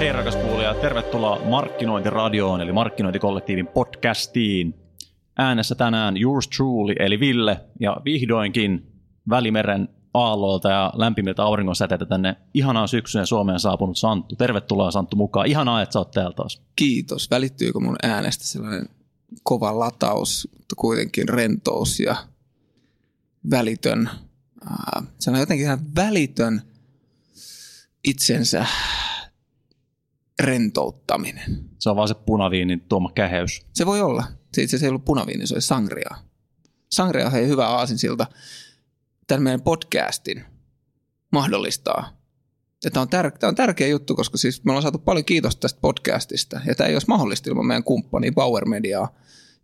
[0.00, 4.74] Hei rakas kuulija, tervetuloa Markkinointiradioon eli Markkinointikollektiivin podcastiin.
[5.38, 8.86] Äänessä tänään yours truly eli Ville ja vihdoinkin
[9.30, 14.36] Välimeren aallolta ja lämpimiltä auringonsäteitä tänne ihanaan syksyn Suomeen saapunut Santtu.
[14.36, 15.46] Tervetuloa Santtu mukaan.
[15.46, 16.62] Ihanaa, että sä oot täällä taas.
[16.76, 17.30] Kiitos.
[17.30, 18.88] Välittyykö mun äänestä sellainen
[19.42, 22.16] kova lataus, mutta kuitenkin rentous ja
[23.50, 24.10] välitön.
[25.18, 26.62] Se on jotenkin ihan välitön
[28.04, 28.66] itsensä
[30.42, 31.64] rentouttaminen.
[31.78, 33.66] Se on vaan se punaviinin tuoma käheys.
[33.74, 34.24] Se voi olla.
[34.54, 36.16] Se itse asiassa ei ollut punaviini, se oli sangria.
[36.92, 38.26] Sangria on hei hyvä aasinsilta
[39.26, 40.44] tämän meidän podcastin
[41.32, 42.19] mahdollistaa.
[42.92, 45.80] Tämä on, tär- tämä on tärkeä juttu, koska siis me ollaan saatu paljon kiitosta tästä
[45.80, 46.60] podcastista.
[46.66, 49.14] Ja tämä ei olisi mahdollista ilman meidän kumppani Power Mediaa,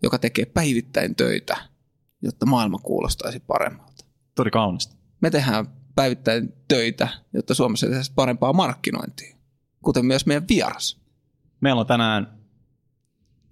[0.03, 1.57] joka tekee päivittäin töitä,
[2.23, 4.05] jotta maailma kuulostaisi paremmalta.
[4.35, 4.97] Todi kaunista.
[5.21, 9.37] Me tehdään päivittäin töitä, jotta Suomessa tehtäisiin parempaa markkinointia,
[9.85, 11.01] kuten myös meidän vieras.
[11.61, 12.39] Meillä on tänään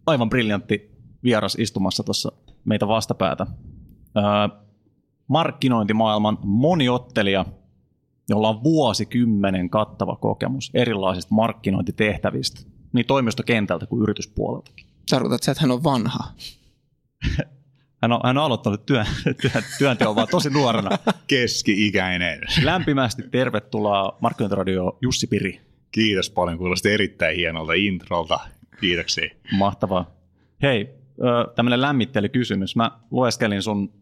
[0.07, 0.91] aivan briljantti
[1.23, 2.33] vieras istumassa tuossa
[2.65, 3.47] meitä vastapäätä.
[4.17, 4.23] Öö,
[5.29, 7.45] markkinointimaailman moniottelija,
[8.29, 12.61] jolla on vuosikymmenen kattava kokemus erilaisista markkinointitehtävistä,
[12.93, 14.87] niin toimistokentältä kuin yrityspuoleltakin.
[15.11, 16.25] Tarkoitatko että hän on vanha?
[18.03, 20.91] Hän on, hän on aloittanut työn, työn, työnteon vaan tosi nuorena.
[21.27, 22.41] Keski-ikäinen.
[22.63, 25.61] Lämpimästi tervetuloa Markkinointiradio Jussi Piri.
[25.91, 28.41] Kiitos paljon, kuulosti erittäin hienolta introlta.
[28.81, 29.31] Kiitoksia.
[29.53, 30.11] Mahtavaa.
[30.63, 30.95] Hei,
[31.55, 32.77] tämmöinen lämmittelykysymys.
[32.77, 33.93] Mä lueskelin sun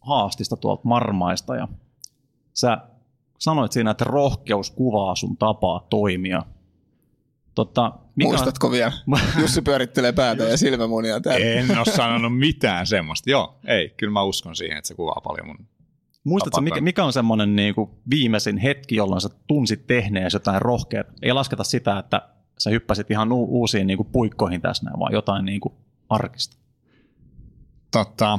[0.00, 1.68] haastista tuolta Marmaista ja
[2.54, 2.78] sä
[3.42, 6.42] sanoit siinä, että rohkeus kuvaa sun tapaa toimia.
[7.54, 8.72] Totta, mikä Muistatko on...
[8.72, 8.92] vielä?
[9.40, 11.46] Jussi pyörittelee päätä ja silmämunia täällä.
[11.46, 13.30] En ole sanonut mitään semmoista.
[13.30, 15.66] Joo, ei, kyllä mä uskon siihen, että se kuvaa paljon mun
[16.24, 21.04] Muistatko, mikä, mikä on semmoinen niin kuin viimeisin hetki, jolloin sä tunsit tehneesi jotain rohkeaa?
[21.22, 25.44] Ei lasketa sitä, että sä hyppäsit ihan u- uusiin niin kuin puikkoihin tässä, vaan jotain
[25.44, 25.74] niin kuin
[26.08, 26.56] arkista.
[27.90, 28.38] Totta,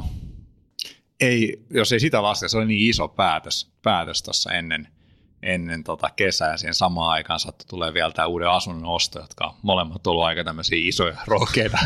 [1.20, 4.88] ei, jos ei sitä lasketa, se oli niin iso päätös, päätös tuossa ennen,
[5.44, 6.56] ennen tota kesää.
[6.56, 10.44] Siihen samaan aikaan saattoi tulee vielä tämä uuden asunnon osto, jotka on molemmat ollut aika
[10.44, 11.78] tämmöisiä isoja, rohkeita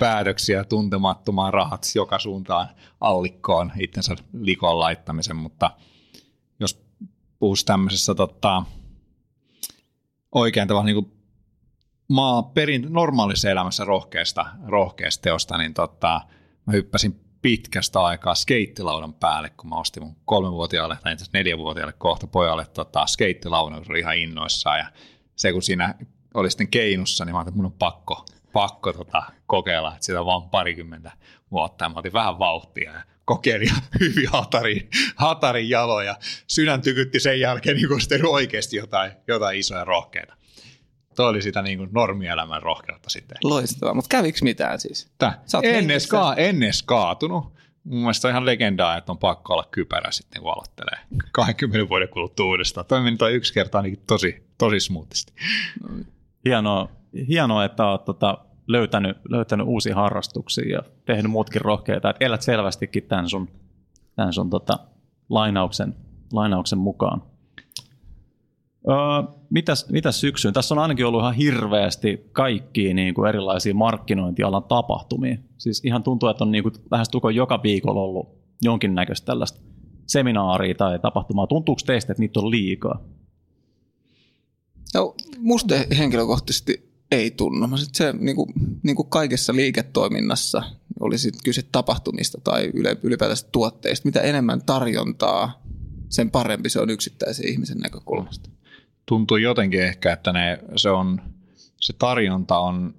[0.00, 2.68] päätöksiä, tuntemattomaan rahat joka suuntaan
[3.00, 5.70] allikkoon itsensä likoon laittamisen, mutta
[6.60, 6.84] jos
[7.38, 8.62] puhuisi tämmöisessä tota,
[10.32, 11.12] oikein tavalla niin kuin
[12.08, 16.20] maa perin normaalissa elämässä rohkeasta, rohkeasta teosta, niin tota,
[16.66, 22.26] mä hyppäsin pitkästä aikaa skeittilaudan päälle, kun mä ostin mun kolmenvuotiaalle tai itse neljänvuotiaalle kohta
[22.26, 24.86] pojalle tota, skeittilaudan, se oli ihan innoissaan ja
[25.36, 25.94] se kun siinä
[26.34, 30.20] oli sitten keinussa, niin mä ajattelin, että mun on pakko, pakko tota, kokeilla, että sitä
[30.20, 31.12] on vaan parikymmentä
[31.50, 36.16] vuotta ja mä otin vähän vauhtia ja kokeilin hyvin hatarin, hatarin jaloja.
[36.46, 40.39] Sydän tykytti sen jälkeen niin kun oikeasti jotain, jotain isoja rohkeita.
[41.20, 43.38] Tuo oli sitä niin kuin normielämän rohkeutta sitten.
[43.44, 45.12] Loistavaa, mutta kävikö mitään siis?
[45.18, 45.42] Tää.
[45.62, 47.44] En, edes ka- en edes kaatunut.
[47.84, 50.98] Mun mielestä on ihan legendaa, että on pakko olla kypärä sitten, kun aloittelee
[51.32, 52.86] 20 vuoden kuluttua uudestaan.
[52.86, 55.32] Toi meni toi yksi kerta ainakin tosi, tosi smoothisti.
[56.44, 56.88] Hienoa,
[57.28, 62.10] hienoa että olet tota, löytänyt, löytänyt uusia harrastuksia ja tehnyt muutkin rohkeita.
[62.10, 63.48] Että elät selvästikin tämän sun,
[64.16, 64.78] tämän sun tota,
[65.28, 65.96] lainauksen,
[66.32, 67.22] lainauksen mukaan.
[68.88, 68.96] Öö,
[69.50, 70.54] mitäs, mitäs syksyyn?
[70.54, 75.36] Tässä on ainakin ollut ihan hirveästi kaikkia niin kuin erilaisia markkinointialan tapahtumia.
[75.58, 78.28] Siis ihan tuntuu, että on niin kuin, lähes tuko joka viikolla ollut
[78.62, 79.60] jonkinnäköistä tällaista
[80.06, 81.46] seminaaria tai tapahtumaa.
[81.46, 83.04] Tuntuuko teistä, että niitä on liikaa?
[84.94, 87.68] No, musta henkilökohtaisesti ei tunnu.
[87.76, 88.52] Se, niin kuin,
[88.82, 90.62] niin kuin kaikessa liiketoiminnassa,
[91.00, 92.70] olisi kyse tapahtumista tai
[93.02, 95.62] ylipäätänsä tuotteista, mitä enemmän tarjontaa,
[96.08, 98.50] sen parempi se on yksittäisen ihmisen näkökulmasta
[99.06, 101.22] tuntuu jotenkin ehkä, että ne, se, on,
[101.76, 102.94] se tarjonta on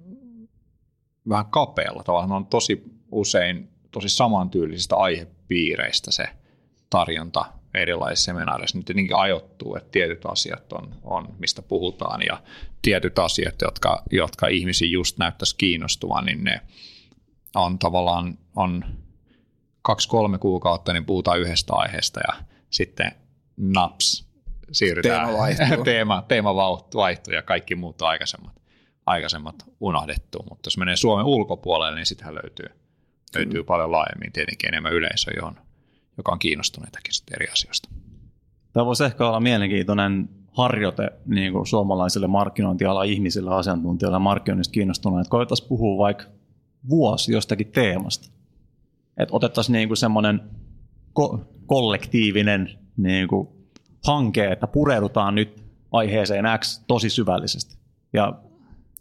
[1.28, 2.02] vähän kapealla.
[2.02, 6.24] Tavallaan on tosi usein tosi samantyylisistä aihepiireistä se
[6.90, 7.44] tarjonta
[7.74, 8.78] erilaisissa seminaareissa.
[8.78, 12.42] Nyt tietenkin ajoittuu, että tietyt asiat on, on mistä puhutaan ja
[12.82, 16.60] tietyt asiat, jotka, jotka ihmisiä just näyttäisi kiinnostuvan, niin ne
[17.54, 18.84] on tavallaan on
[19.82, 23.12] kaksi-kolme kuukautta, niin puhutaan yhdestä aiheesta ja sitten
[23.56, 24.31] naps,
[24.72, 25.26] siirrytään.
[25.26, 25.84] Teema vaihtuu.
[25.92, 26.54] teema, teema
[26.94, 28.52] vaihtuu ja kaikki muut on aikaisemmat,
[29.06, 30.38] aikaisemmat unohdettu.
[30.50, 32.66] Mutta jos menee Suomen ulkopuolelle, niin sitähän löytyy,
[33.34, 35.54] löytyy paljon laajemmin tietenkin enemmän yleisö, johon,
[36.16, 37.88] joka on kiinnostuneitakin sitten eri asioista.
[38.72, 45.20] Tämä voisi ehkä olla mielenkiintoinen harjoite niin kuin suomalaisille markkinointialan ihmisille, asiantuntijoille ja markkinoinnista kiinnostuneille,
[45.20, 46.24] että koettaisiin puhua vaikka
[46.88, 48.28] vuosi jostakin teemasta.
[49.16, 50.40] että otettaisiin niin semmoinen
[51.20, 53.48] ko- kollektiivinen niin kuin
[54.06, 55.62] hanke, että pureudutaan nyt
[55.92, 57.76] aiheeseen X tosi syvällisesti.
[58.12, 58.32] Ja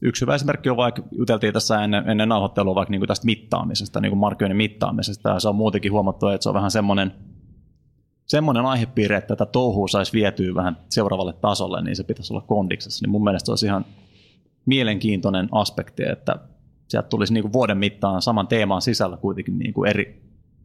[0.01, 4.01] yksi hyvä esimerkki on vaikka, juteltiin tässä ennen, ennen nauhoittelua vaikka niin kuin tästä mittaamisesta,
[4.01, 7.13] niin kuin markkinoinnin mittaamisesta, ja se on muutenkin huomattu, että se on vähän semmoinen,
[8.25, 13.03] semmoinen aihepiiri, että tätä touhua saisi vietyä vähän seuraavalle tasolle, niin se pitäisi olla kondiksessa.
[13.03, 13.85] Niin mun mielestä se olisi ihan
[14.65, 16.35] mielenkiintoinen aspekti, että
[16.87, 20.21] sieltä tulisi niin kuin vuoden mittaan saman teeman sisällä kuitenkin niin kuin eri,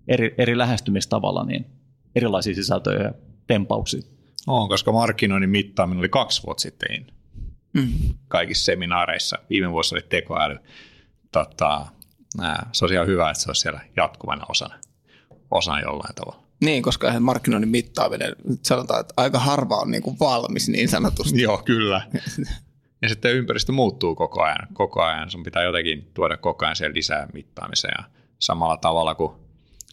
[0.08, 1.66] eri, eri lähestymistavalla niin
[2.14, 3.14] erilaisia sisältöjä ja
[3.46, 4.15] tempauksia.
[4.46, 7.06] On, koska markkinoinnin mittaaminen oli kaksi vuotta sitten in.
[7.72, 8.14] Mm.
[8.28, 9.38] kaikissa seminaareissa.
[9.50, 10.58] Viime vuosi oli tekoäly.
[11.32, 11.86] Tota,
[12.38, 14.78] nää, se olisi ihan hyvä, että se olisi siellä jatkuvana osana,
[15.50, 16.46] osana jollain tavalla.
[16.60, 21.42] Niin, koska eihän markkinoinnin mittaaminen, sanotaan, että aika harva on niin kuin valmis niin sanotusti.
[21.48, 22.02] Joo, kyllä.
[23.02, 24.68] Ja sitten ympäristö muuttuu koko ajan.
[24.72, 27.94] Koko ajan sun pitää jotenkin tuoda koko ajan siellä lisää mittaamiseen.
[27.98, 28.04] Ja
[28.38, 29.32] samalla tavalla kuin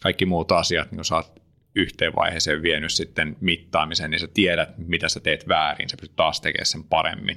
[0.02, 1.42] kaikki muut asiat, niin kun sä oot
[1.76, 5.88] yhteen vaiheeseen vienyt sitten mittaamisen, niin sä tiedät, mitä sä teet väärin.
[5.88, 7.36] Sä pystyt taas tekemään sen paremmin.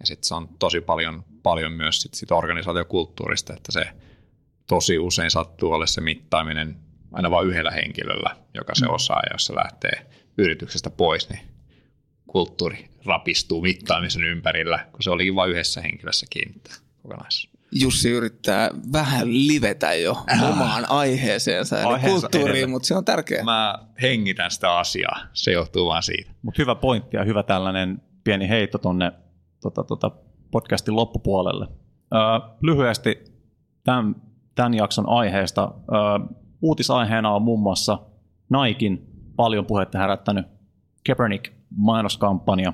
[0.00, 3.84] Ja sitten se on tosi paljon, paljon myös sit, sit organisaatiokulttuurista, että se
[4.66, 6.76] tosi usein sattuu olla se mittaaminen
[7.12, 10.06] aina vain yhdellä henkilöllä, joka se osaa, ja jos se lähtee
[10.38, 11.40] yrityksestä pois, niin
[12.26, 17.51] kulttuuri rapistuu mittaamisen ympärillä, kun se olikin vain yhdessä henkilössä kiinnittää kokonaisuus.
[17.72, 20.16] Jussi yrittää vähän livetä jo
[20.50, 22.70] omaan aiheeseensa, eli Aiheensa kulttuuriin, edellä.
[22.70, 23.44] mutta se on tärkeää.
[23.44, 26.30] Mä hengitän sitä asiaa, se johtuu vaan siitä.
[26.42, 29.12] Mutta hyvä pointti ja hyvä tällainen pieni heitto tuonne
[29.60, 30.10] tota, tota
[30.50, 31.68] podcastin loppupuolelle.
[32.14, 32.20] Öö,
[32.62, 33.24] lyhyesti
[33.84, 34.16] tämän,
[34.54, 35.74] tämän jakson aiheesta.
[35.92, 35.98] Öö,
[36.62, 37.98] uutisaiheena on muun muassa
[38.50, 40.46] Naikin paljon puhetta herättänyt
[41.06, 42.72] Kaepernick mainoskampanja.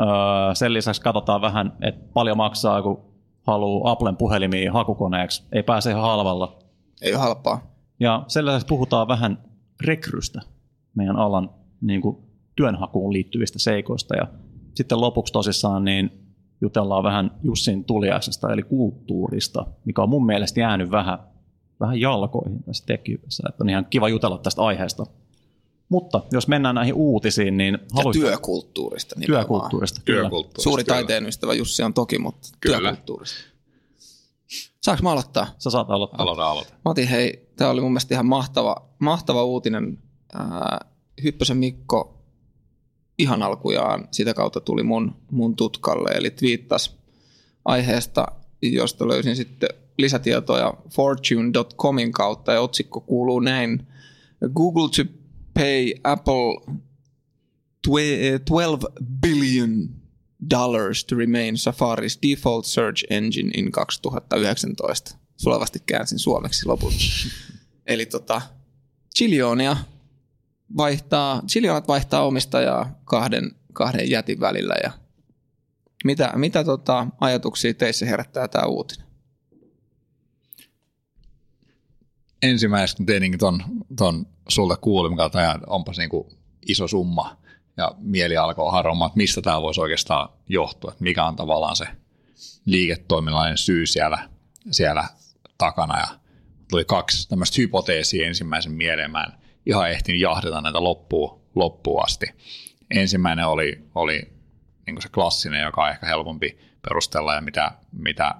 [0.00, 0.06] Öö,
[0.54, 3.13] sen lisäksi katsotaan vähän, että paljon maksaa, kun
[3.44, 5.42] haluaa Applen puhelimia hakukoneeksi.
[5.52, 6.58] Ei pääse ihan halvalla.
[7.02, 7.74] Ei ole halpaa.
[8.00, 9.38] Ja sen lisäksi puhutaan vähän
[9.80, 10.40] rekrystä,
[10.94, 11.50] meidän alan
[11.80, 12.16] niin kuin,
[12.56, 14.16] työnhakuun liittyvistä seikoista.
[14.16, 14.26] Ja
[14.74, 16.10] sitten lopuksi tosissaan niin
[16.60, 21.18] jutellaan vähän Jussin tuliaisesta, eli kulttuurista, mikä on mun mielestä jäänyt vähän,
[21.80, 23.42] vähän jalkoihin tässä tekijössä.
[23.48, 25.06] Että on ihan kiva jutella tästä aiheesta.
[25.88, 29.44] Mutta jos mennään näihin uutisiin, niin Ja haluaisin- työkulttuurista nimenomaan.
[29.46, 30.00] työkulttuurista.
[30.04, 30.20] Kyllä.
[30.20, 30.62] Työkulttuurista.
[30.62, 30.94] Suuri kyllä.
[30.96, 32.78] taiteen ystävä Jussi on toki, mutta Kyllä.
[32.78, 33.38] työkulttuurista.
[34.82, 35.46] Saanko mä aloittaa?
[35.58, 36.22] Sä saat aloittaa.
[36.22, 36.72] Aloita, aloita.
[36.84, 39.98] Mati, hei, tämä oli mun mielestä ihan mahtava, mahtava uutinen.
[41.22, 42.22] Hyppösen Mikko
[43.18, 46.96] ihan alkujaan sitä kautta tuli mun, mun tutkalle, eli twiittas
[47.64, 48.26] aiheesta,
[48.62, 53.86] josta löysin sitten lisätietoja fortune.comin kautta, ja otsikko kuuluu näin.
[54.54, 55.12] Google to
[55.54, 56.76] pay Apple
[57.88, 58.86] twe- 12
[59.20, 59.88] billion
[60.50, 65.16] dollars to remain Safari's default search engine in 2019.
[65.36, 66.96] Sulavasti käänsin suomeksi lopulta.
[67.86, 68.42] Eli tota,
[69.16, 69.76] Chilionia
[70.76, 74.92] vaihtaa, Chilionat vaihtaa omistajaa kahden, kahden jätin välillä ja
[76.04, 79.03] mitä, mitä tota, ajatuksia teissä herättää tämä uutinen?
[82.50, 83.62] Ensimmäiseksi kun tietenkin ton,
[83.96, 86.32] ton sulta kuulin, kautta ja onpas niinku
[86.68, 87.36] iso summa
[87.76, 91.86] ja mieli alkoi haromaan, että mistä tämä voisi oikeastaan johtua, että mikä on tavallaan se
[92.64, 94.28] liiketoiminnallinen syy siellä,
[94.70, 95.04] siellä
[95.58, 96.06] takana ja
[96.70, 99.32] tuli kaksi tämmöistä hypoteesia ensimmäisen mieleen, mä en
[99.66, 102.26] ihan ehtinyt jahdata näitä loppuun, loppuun asti.
[102.90, 104.32] Ensimmäinen oli, oli
[104.86, 108.34] niin se klassinen, joka on ehkä helpompi perustella ja mitä, mitä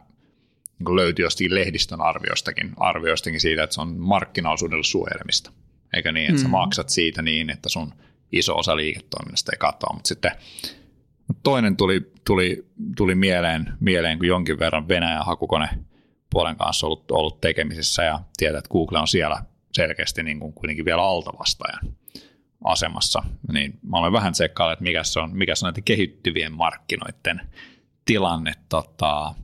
[0.79, 5.53] niin löytyi jostakin lehdistön arvioistakin, arvioistakin siitä, että se on markkinaosuudelle suojelemista.
[5.95, 6.43] Eikä niin, että mm.
[6.43, 7.95] sä maksat siitä niin, että sun
[8.33, 9.95] iso osa liiketoiminnasta ei katoa.
[9.95, 10.33] Mutta sitten
[11.43, 12.67] toinen tuli, tuli,
[12.97, 15.69] tuli mieleen, mieleen, kun jonkin verran Venäjän hakukone
[16.31, 20.85] puolen kanssa ollut, ollut tekemisissä ja tietää, että Google on siellä selkeästi niin kuin kuitenkin
[20.85, 21.97] vielä altavastajan
[22.65, 26.53] asemassa, niin mä olen vähän tsekkailla, että mikä se on, mikä se on näiden kehittyvien
[26.53, 27.41] markkinoiden
[28.05, 29.35] tilanne tota,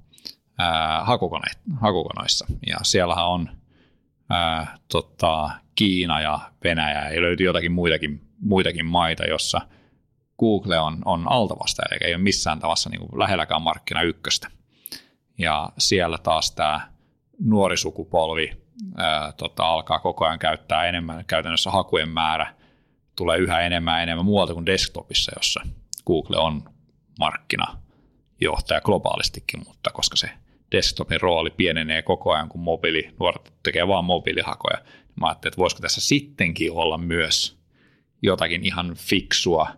[1.03, 1.51] hakukone,
[1.81, 2.47] hakukonoissa.
[2.67, 3.49] Ja siellähän on
[4.31, 9.61] ää, tota, Kiina ja Venäjä ja löytyy jotakin muitakin, muitakin maita, jossa
[10.39, 14.49] Google on, on altavasta, eli ei ole missään tavassa niin kuin lähelläkään markkina ykköstä.
[15.39, 16.81] Ja siellä taas tämä
[17.45, 18.53] nuori sukupolvi
[18.97, 22.55] ää, tota, alkaa koko ajan käyttää enemmän, käytännössä hakujen määrä
[23.17, 25.61] tulee yhä enemmän ja enemmän muualta kuin desktopissa, jossa
[26.07, 26.63] Google on
[27.19, 30.31] markkinajohtaja globaalistikin, mutta koska se
[30.73, 34.79] desktopin rooli pienenee koko ajan, kun mobiili, nuoret tekee vaan mobiilihakoja.
[35.21, 37.59] Mä ajattelin, että voisiko tässä sittenkin olla myös
[38.23, 39.69] jotakin ihan fiksua,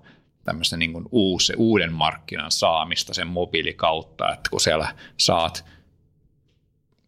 [0.45, 5.65] tämmöistä niin kuin uusi, uuden markkinan saamista sen mobiilikautta, että kun siellä saat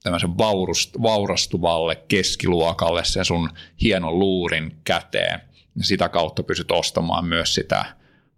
[0.03, 3.51] tämmöisen vaurust, vaurastuvalle keskiluokalle sen sun
[3.83, 5.41] hienon luurin käteen.
[5.77, 7.85] Ja sitä kautta pystyt ostamaan myös sitä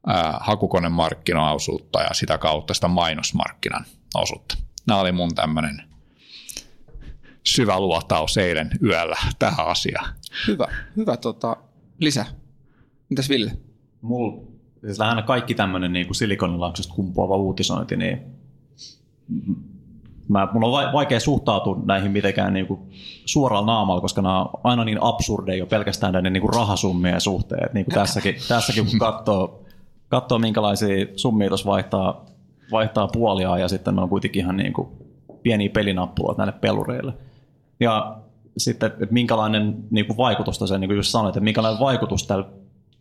[0.07, 3.85] ää, hakukonemarkkinaosuutta ja sitä kautta sitä mainosmarkkinan
[4.15, 4.66] osuutta.
[4.87, 5.83] Nämä oli mun tämmöinen
[7.45, 10.15] syvä luotaus eilen yöllä tähän asiaan.
[10.47, 10.67] Hyvä,
[10.97, 11.57] hyvä tota,
[12.01, 12.27] lisä.
[13.09, 13.53] Mitäs Ville?
[14.01, 14.43] Mulla,
[14.81, 18.23] siis lähinnä kaikki tämmöinen niin kuin silikonilaksesta kumpuava uutisointi, niin
[20.29, 22.81] mä, mun on vaikea suhtautua näihin mitenkään niin kuin
[23.25, 27.71] suoralla naamalla, koska nämä on aina niin absurdeja jo pelkästään näiden niin kuin rahasummien suhteen.
[27.75, 29.65] Niin kuin tässäkin, tässäkin kun katsoo,
[30.09, 32.27] katsoo minkälaisia summia tuossa vaihtaa,
[32.73, 34.89] vaihtaa puoliaan ja sitten ne on kuitenkin ihan niin kuin
[35.43, 37.13] pieniä pelinappuloita näille pelureille.
[37.81, 38.17] Ja
[38.59, 42.45] sitten, että minkälainen niin kuin vaikutus se, niin kuin just sanoit, että minkälainen vaikutus tällä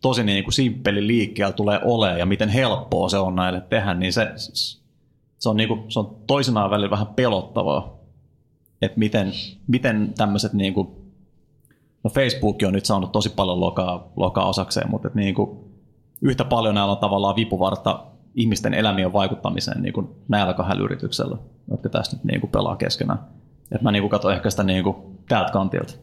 [0.00, 4.12] tosi niin kuin simppeli liikkeellä tulee olemaan ja miten helppoa se on näille tehdä, niin
[4.12, 4.32] se,
[5.38, 7.96] se, on, niin kuin, se on toisinaan välillä vähän pelottavaa,
[8.82, 9.32] että miten,
[9.68, 10.88] miten tämmöiset niin kuin,
[12.04, 15.58] no Facebook on nyt saanut tosi paljon lokaa, lokaa osakseen, mutta että niin kuin,
[16.22, 18.04] yhtä paljon näillä on tavallaan vipuvarta
[18.36, 21.36] ihmisten elämien vaikuttamiseen niin kuin näillä kahdella yrityksellä,
[21.70, 23.18] jotka tästä nyt niin kuin pelaa keskenään.
[23.72, 24.96] Et mä niin kuin katson ehkä sitä niin kuin
[25.28, 25.94] täältä kantilta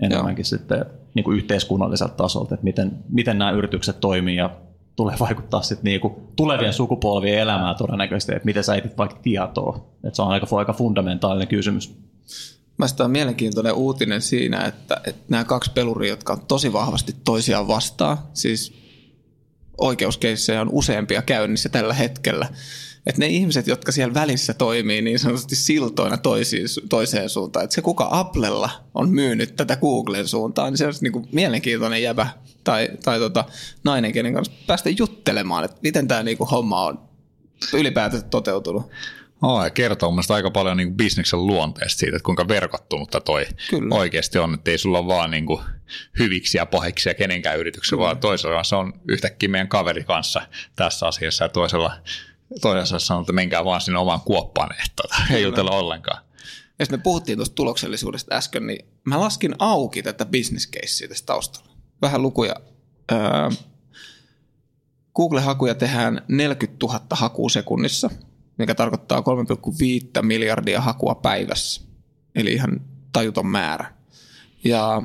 [0.00, 0.58] enemmänkin Joo.
[0.58, 0.84] sitten
[1.14, 4.50] niin kuin yhteiskunnalliselta tasolta, että miten, miten nämä yritykset toimii ja
[4.96, 9.86] tulee vaikuttaa sitten niin kuin tulevien sukupolvien elämään todennäköisesti, että miten sä etit vaikka tietoa.
[10.04, 11.98] Että se on aika, aika fundamentaalinen kysymys.
[12.78, 17.68] Mä on mielenkiintoinen uutinen siinä, että, että nämä kaksi peluria, jotka on tosi vahvasti toisiaan
[17.68, 18.87] vastaan, siis
[19.78, 22.48] oikeuskeissejä on useampia käynnissä tällä hetkellä,
[23.06, 27.82] että ne ihmiset, jotka siellä välissä toimii niin sanotusti siltoina toisiin, toiseen suuntaan, että se
[27.82, 32.28] kuka Applella on myynyt tätä Googlen suuntaan, niin se olisi niin kuin mielenkiintoinen jäbä
[32.64, 33.44] tai, tai tota,
[33.84, 36.98] nainen, kenen kanssa päästä juttelemaan, että miten tämä niin kuin homma on
[37.74, 38.90] ylipäätään toteutunut.
[39.42, 43.94] Oh, ja kertoo mielestäni aika paljon niin bisneksen luonteesta siitä, että kuinka verkottunutta toi Kyllä.
[43.94, 45.60] oikeasti on, että ei sulla ole vaan niin kuin
[46.18, 48.06] hyviksi ja pahiksi ja kenenkään yrityksen, Kyllä.
[48.06, 50.42] vaan toisella se on yhtäkkiä meidän kaveri kanssa
[50.76, 51.92] tässä asiassa ja toisella
[52.60, 56.22] toisessa sanoi, että menkää vaan sinne omaan kuoppaan, että tota, ei jutella ollenkaan.
[56.78, 61.70] Ja me puhuttiin tuosta tuloksellisuudesta äsken, niin mä laskin auki tätä business casea tästä taustalla.
[62.02, 62.54] Vähän lukuja.
[63.12, 63.18] Öö,
[65.14, 68.10] Google-hakuja tehdään 40 000 hakua sekunnissa,
[68.58, 71.82] mikä tarkoittaa 3,5 miljardia hakua päivässä.
[72.34, 72.80] Eli ihan
[73.12, 73.94] tajuton määrä.
[74.64, 75.02] Ja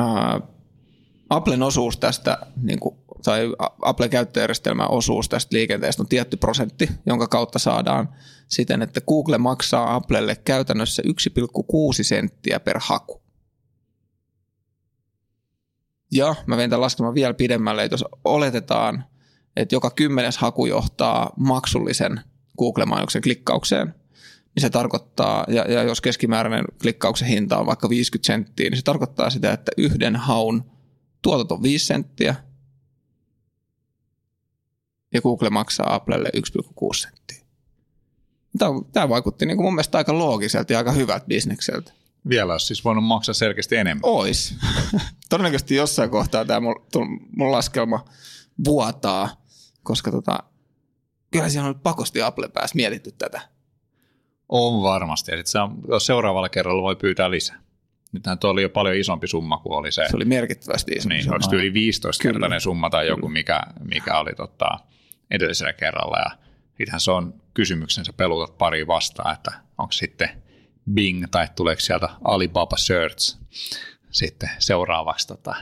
[0.00, 0.06] öö,
[1.30, 7.58] Applen osuus tästä niin kuin tai Apple-käyttöjärjestelmän osuus tästä liikenteestä on tietty prosentti, jonka kautta
[7.58, 8.08] saadaan
[8.48, 11.12] siten, että Google maksaa Applelle käytännössä 1,6
[12.02, 13.22] senttiä per haku.
[16.12, 19.04] Ja mä vein tämän laskelman vielä pidemmälle, että jos oletetaan,
[19.56, 22.20] että joka kymmenes haku johtaa maksullisen
[22.58, 23.94] Google-mainoksen klikkaukseen,
[24.54, 28.82] niin se tarkoittaa, ja, ja jos keskimääräinen klikkauksen hinta on vaikka 50 senttiä, niin se
[28.84, 30.70] tarkoittaa sitä, että yhden haun
[31.22, 32.34] tuotot on 5 senttiä,
[35.14, 37.38] ja Google maksaa Applelle 1,6 senttiä.
[38.58, 41.92] Tämä, tämä vaikutti niin kuin mun mielestä aika loogiselta ja aika hyvältä bisnekseltä.
[42.28, 44.00] Vielä olisi siis voinut maksaa selkeästi enemmän.
[44.02, 44.54] Ois.
[45.30, 46.86] Todennäköisesti jossain kohtaa tämä mun,
[47.36, 48.04] mun laskelma
[48.64, 49.44] vuotaa,
[49.82, 50.38] koska tota,
[51.30, 53.40] kyllä siellä on pakosti Apple päässä mietitty tätä.
[54.48, 55.30] On varmasti.
[55.30, 57.60] Ja sit se on, seuraavalla kerralla voi pyytää lisää.
[58.12, 60.04] Nythän tuo oli jo paljon isompi summa kuin oli se.
[60.10, 61.38] Se oli merkittävästi isompi niin, summa.
[61.38, 64.78] Niin, yli 15 kertainen summa tai joku, mikä, mikä oli tota,
[65.30, 66.18] edellisellä kerralla.
[66.18, 66.30] Ja
[66.68, 70.42] sittenhän se on kysymyksensä pelutat pari vastaan, että onko sitten
[70.94, 73.38] Bing tai tuleeko sieltä Alibaba Search
[74.10, 75.54] sitten seuraavaksi tota,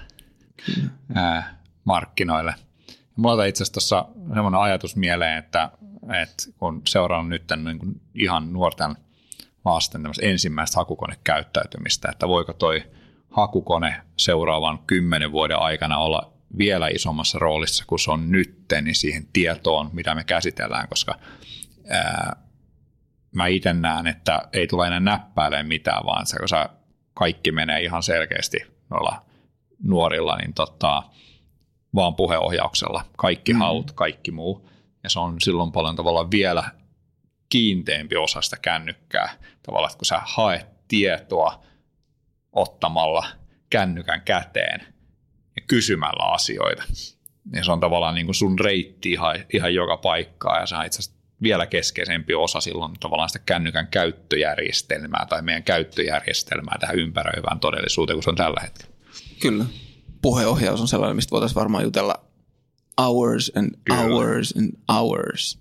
[1.14, 2.54] ää, markkinoille.
[3.16, 5.70] Mulla itse asiassa tuossa semmoinen ajatus mieleen, että,
[6.22, 8.96] että kun seuraan nyt niin kuin ihan nuorten
[9.64, 12.82] lasten ensimmäistä hakukonekäyttäytymistä, että voiko toi
[13.30, 19.26] hakukone seuraavan kymmenen vuoden aikana olla vielä isommassa roolissa kuin se on nyt, niin siihen
[19.32, 21.14] tietoon, mitä me käsitellään, koska
[21.88, 22.36] ää,
[23.34, 26.56] mä itse näen, että ei tule enää näppäilemään mitään, vaan se, kun se
[27.14, 28.58] kaikki menee ihan selkeästi
[28.90, 29.22] noilla
[29.82, 31.02] nuorilla, niin tota,
[31.94, 33.04] vaan puheohjauksella.
[33.16, 33.58] Kaikki mm.
[33.58, 34.68] haut, kaikki muu.
[35.02, 36.64] Ja se on silloin paljon tavalla vielä
[37.48, 39.30] kiinteämpi osa sitä kännykkää.
[39.62, 41.62] Tavallaan, että kun sä haet tietoa
[42.52, 43.26] ottamalla
[43.70, 44.86] kännykän käteen–
[45.56, 46.82] ja kysymällä asioita.
[47.52, 50.86] Ja se on tavallaan niin kuin sun reitti ihan, ihan joka paikkaa ja se on
[50.86, 57.60] itse asiassa vielä keskeisempi osa silloin tavallaan sitä kännykän käyttöjärjestelmää tai meidän käyttöjärjestelmää tähän ympäröivään
[57.60, 58.94] todellisuuteen, kun se on tällä hetkellä.
[59.40, 59.64] Kyllä.
[60.26, 62.14] Puheohjaus on sellainen, mistä voitaisiin varmaan jutella
[63.00, 64.00] hours and Kyllä.
[64.00, 65.58] hours and hours.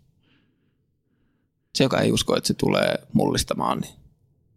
[1.76, 3.96] Se, joka ei usko, että se tulee mullistamaan, niin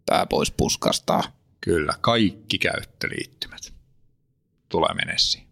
[0.05, 1.23] pää pois puskasta.
[1.61, 3.73] Kyllä, kaikki käyttöliittymät
[4.69, 5.47] tulee menessiin.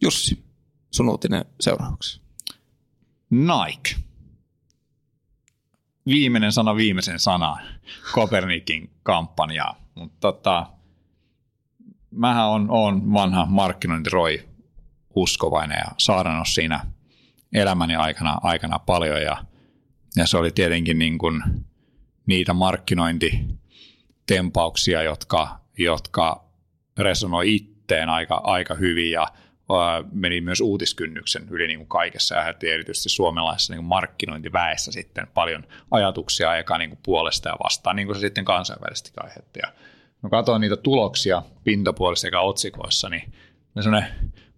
[0.00, 0.44] Jussi,
[0.90, 2.20] sun uutinen seuraavaksi.
[3.30, 3.96] Nike.
[6.06, 7.58] Viimeinen sana viimeisen sanan
[8.12, 9.80] Kopernikin kampanjaa.
[9.94, 10.66] Mutta tota,
[12.10, 14.48] mähän on, on vanha markkinointiroi
[15.14, 16.80] uskovainen ja saarannut siinä
[17.54, 19.44] elämäni aikana, aikana paljon ja,
[20.16, 21.42] ja se oli tietenkin niin kuin
[22.26, 26.44] niitä markkinointitempauksia, jotka, jotka
[26.98, 29.26] resonoi itteen aika, aika hyvin ja
[30.12, 36.56] meni myös uutiskynnyksen yli niin kuin kaikessa ja erityisesti suomalaisessa niin markkinointiväessä sitten paljon ajatuksia
[36.56, 39.60] eka niin kuin puolesta ja vastaan, niin kuin se sitten kansainvälisesti aiheutti.
[39.62, 39.72] Ja
[40.22, 43.32] mä katsoin niitä tuloksia pintapuolissa sekä otsikoissa, niin
[43.80, 44.10] sellainen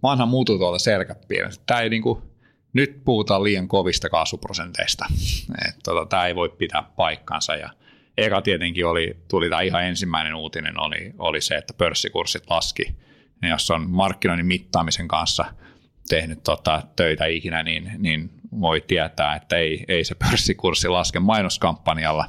[0.03, 1.51] vanha muutu tuolta selkäpiirä.
[1.67, 2.23] Tämä ei niin kuin,
[2.73, 5.05] nyt puhutaan liian kovista kasvuprosenteista.
[5.85, 7.71] tota, tämä ei voi pitää paikkansa ja
[8.17, 12.97] eka tietenkin oli, tuli tämä ihan ensimmäinen uutinen, oli, oli se, että pörssikurssit laski.
[13.43, 15.45] Ja jos on markkinoinnin mittaamisen kanssa
[16.09, 22.25] tehnyt tota, töitä ikinä, niin, niin voi tietää, että ei, ei se pörssikurssi laske mainoskampanjalla.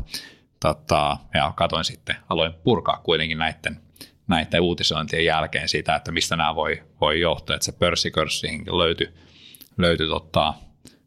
[0.64, 3.80] Tota, ja katoin sitten, aloin purkaa kuitenkin näiden,
[4.28, 9.14] näiden uutisointien jälkeen sitä, että mistä nämä voi, voi johtaa, että se pörssikurssiin löytyi,
[9.78, 10.54] löytyi tota,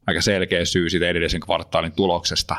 [0.06, 2.56] aika selkeä syy siitä edellisen kvartaalin tuloksesta,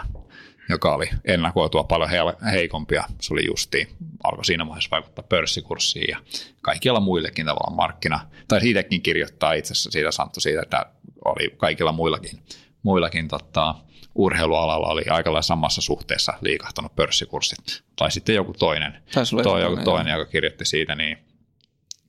[0.70, 2.10] joka oli ennakoitua paljon
[2.51, 3.04] heikompia.
[3.22, 3.88] Se oli justiin,
[4.24, 6.18] alkoi siinä vaiheessa vaikuttaa pörssikurssiin ja
[6.62, 10.86] kaikilla muillekin tavalla markkina, tai siitäkin kirjoittaa itse asiassa siitä Santtu siitä, että
[11.25, 12.39] oli kaikilla muillakin,
[12.84, 13.75] muillakin tota,
[14.17, 17.83] urheilualalla oli aika lailla samassa suhteessa liikahtanut pörssikurssit.
[17.95, 19.03] Tai sitten joku toinen,
[19.43, 20.95] toi, joku toinen joka kirjoitti siitä.
[20.95, 21.17] Niin.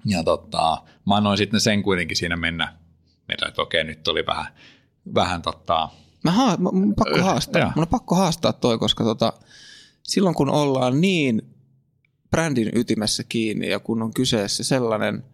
[0.04, 2.74] Ja tota, mä annoin sitten sen kuitenkin siinä mennä,
[3.28, 4.46] että okei, nyt oli vähän,
[5.14, 5.88] vähän tota,
[6.24, 7.72] Mä, haa, mä mun pakko haastaa.
[7.76, 9.32] Mun on pakko haastaa toi, koska tota,
[10.02, 11.42] silloin kun ollaan niin
[12.30, 15.24] brändin ytimessä kiinni ja kun on kyseessä sellainen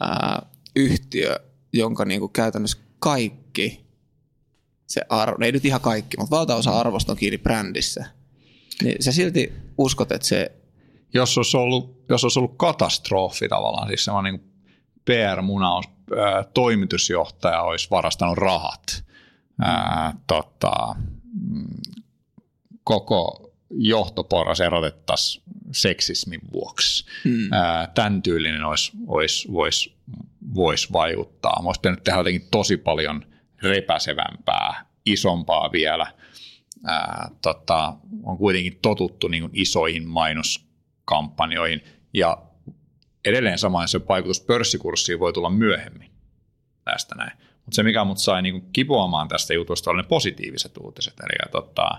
[0.00, 1.38] ää, yhtiö,
[1.72, 3.86] jonka niinku käytännössä kaikki
[4.92, 8.04] se arvo, ei nyt ihan kaikki, mutta valtaosa arvosta on kiinni brändissä,
[8.82, 10.52] niin sä silti uskot, että se...
[11.14, 14.52] Jos olisi ollut, jos olisi ollut katastrofi tavallaan, siis semmoinen niin
[15.04, 15.84] PR-munaus,
[16.54, 19.04] toimitusjohtaja olisi varastanut rahat,
[19.62, 20.96] ää, tota,
[21.50, 21.66] mm,
[22.84, 27.04] koko johtoporras erotettaisiin seksismin vuoksi.
[27.24, 27.52] Hmm.
[27.52, 29.94] Ää, tämän tyylinen olisi, olisi, voisi,
[30.54, 31.62] voisi vaikuttaa.
[31.64, 33.31] Olisi pitänyt tehdä jotenkin tosi paljon
[33.62, 36.12] repäsevämpää, isompaa vielä.
[36.84, 41.82] Ää, tota, on kuitenkin totuttu niin kuin isoihin mainoskampanjoihin
[42.14, 42.42] ja
[43.24, 46.10] edelleen sama se vaikutus pörssikurssiin voi tulla myöhemmin
[46.84, 47.32] tästä näin.
[47.64, 51.14] Mutta se, mikä mut sai niinku kipuamaan tästä jutusta, oli ne positiiviset uutiset.
[51.20, 51.90] Eli tota,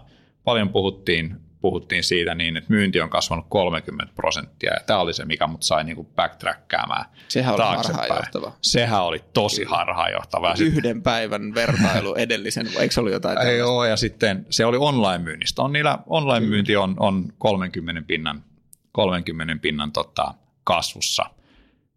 [0.44, 5.26] paljon puhuttiin, puhuttiin siitä niin, että myynti on kasvanut 30 prosenttia, ja tämä oli se,
[5.26, 8.52] mikä mut sai niinku backtrackkäämään Sehän oli harhaanjohtava.
[8.62, 10.54] Sehän oli tosi harhaanjohtava.
[10.60, 13.60] Yhden päivän vertailu edellisen, eikö se ollut jotain tällaista?
[13.60, 15.62] Joo, ja sitten se oli online-myynnistä.
[15.62, 18.44] On niillä online-myynti on, on 30 pinnan,
[18.92, 21.26] 30 pinnan tota, kasvussa–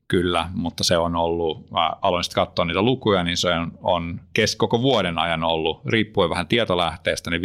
[0.08, 4.20] Kyllä, mutta se on ollut, mä aloin sitten katsoa niitä lukuja, niin se on, on
[4.32, 7.42] kes, koko vuoden ajan ollut, riippuen vähän tietolähteestä, niin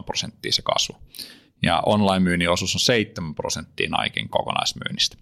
[0.00, 0.96] 15-27 prosenttia se kasvu.
[1.62, 5.16] Ja online-myynnin osuus on 7 prosenttia Naikin kokonaismyynnistä,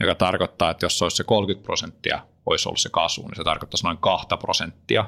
[0.00, 3.44] joka tarkoittaa, että jos se olisi se 30 prosenttia, olisi ollut se kasvu, niin se
[3.44, 5.04] tarkoittaisi noin 2 prosenttia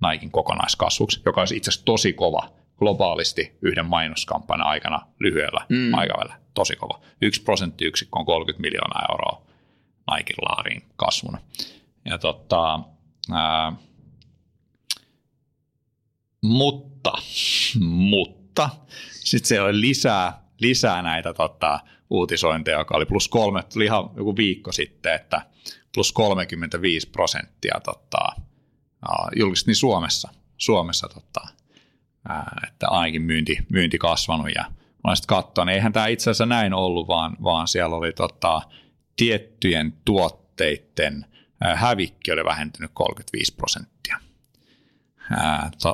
[0.00, 2.48] Naikin kokonaiskasvuksi, joka olisi itse asiassa tosi kova
[2.78, 5.94] globaalisti yhden mainoskampanjan aikana lyhyellä mm.
[5.94, 6.36] aikavälillä.
[6.54, 7.00] Tosi kova.
[7.22, 9.45] Yksi prosenttiyksikkö on 30 miljoonaa euroa
[10.06, 11.38] Naikin laariin kasvuna.
[12.04, 12.80] Ja tota,
[13.32, 13.72] ää,
[16.42, 17.12] mutta,
[17.80, 18.68] mutta
[19.10, 24.36] sitten se oli lisää, lisää näitä tota, uutisointeja, joka oli plus kolme, tuli ihan joku
[24.36, 25.42] viikko sitten, että
[25.94, 28.18] plus 35 prosenttia tota,
[29.36, 31.48] julkisesti niin Suomessa, Suomessa tota,
[32.28, 34.64] ää, että ainakin myynti, myynti kasvanut ja
[35.04, 38.62] mä sitten katsoa, niin eihän tämä itse asiassa näin ollut, vaan, vaan siellä oli tota,
[39.16, 41.26] tiettyjen tuotteiden
[41.74, 44.20] hävikki oli vähentynyt 35 prosenttia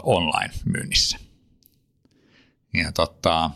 [0.02, 1.18] online-myynnissä.
[2.74, 3.50] Ja tota,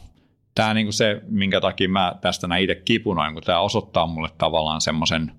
[0.54, 4.80] tämä niinku se, minkä takia mä tästä näin itse kipunoin, kun tämä osoittaa mulle tavallaan
[4.80, 5.32] semmoisen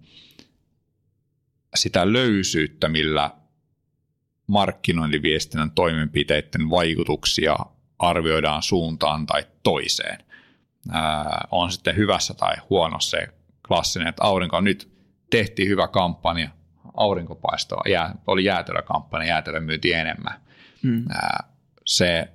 [1.75, 3.31] sitä löysyyttä, millä
[4.47, 7.55] markkinointiviestinnän toimenpiteiden vaikutuksia
[7.99, 10.23] arvioidaan suuntaan tai toiseen.
[10.91, 13.27] Ää, on sitten hyvässä tai huonossa se
[13.67, 14.91] klassinen, että aurinko nyt
[15.30, 16.49] tehtiin hyvä kampanja,
[16.93, 20.41] aurinkopaistoa, jää, oli jäätelökampanja, jäätelö myytiin enemmän.
[20.84, 21.06] Mm.
[21.10, 21.43] Ää,
[21.86, 22.27] se,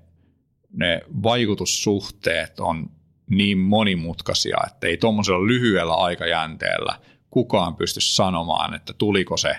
[0.73, 2.91] ne vaikutussuhteet on
[3.31, 6.99] niin monimutkaisia, että ei tuommoisella lyhyellä aikajänteellä
[7.31, 9.57] kukaan pysty sanomaan, että tuliko se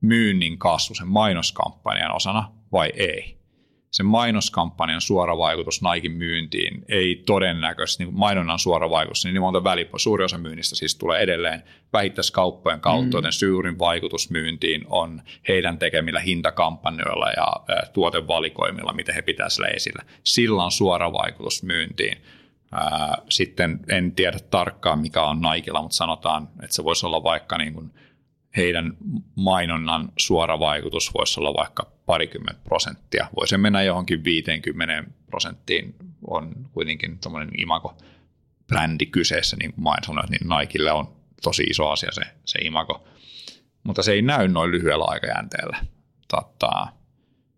[0.00, 3.43] myynnin kasvu sen mainoskampanjan osana vai ei
[3.94, 9.98] sen mainoskampanjan suora vaikutus Naikin myyntiin ei todennäköisesti, niin mainonnan suora vaikutus, niin monta välipo,
[9.98, 13.18] suuri osa myynnistä siis tulee edelleen vähittäiskauppojen kautta, mm.
[13.18, 17.46] joten suurin vaikutus myyntiin on heidän tekemillä hintakampanjoilla ja
[17.92, 20.02] tuotevalikoimilla, miten he pitää sillä esillä.
[20.24, 22.18] Sillä on suora vaikutus myyntiin.
[23.28, 27.74] Sitten en tiedä tarkkaan, mikä on Naikilla, mutta sanotaan, että se voisi olla vaikka niin
[27.74, 27.90] kuin
[28.56, 28.96] heidän
[29.36, 33.28] mainonnan suora vaikutus voisi olla vaikka parikymmentä prosenttia.
[33.36, 35.94] Voisi mennä johonkin 50 prosenttiin,
[36.26, 37.96] on kuitenkin tuommoinen imago
[38.66, 43.04] brändi kyseessä, niin kuin sanoin, niin Nikelle on tosi iso asia se, se imago.
[43.84, 45.76] Mutta se ei näy noin lyhyellä aikajänteellä.
[46.28, 46.86] Totta.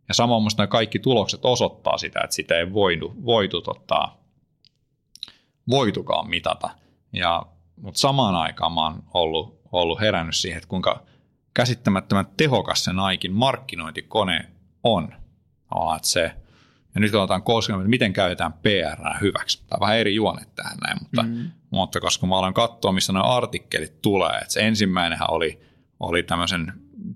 [0.09, 4.09] Ja samoin minusta kaikki tulokset osoittaa sitä, että sitä ei voitu, voitu, tota,
[5.71, 6.71] voitukaan mitata.
[7.13, 11.03] Ja, mutta samaan aikaan mä oon ollut, ollut herännyt siihen, että kuinka–
[11.57, 14.47] käsittämättömän tehokas se Naikin markkinointikone
[14.83, 15.14] on.
[15.97, 16.33] Että se,
[16.95, 19.59] ja nyt otetaan koskemaan, että miten käytetään PR hyväksi.
[19.59, 21.51] Tämä on vähän eri juonet tähän näin, mutta, mm.
[21.71, 25.61] mutta koska mä aloin katsoa, missä nuo artikkelit tulee, että se ensimmäinenhän oli,
[26.01, 26.73] oli tämmöisen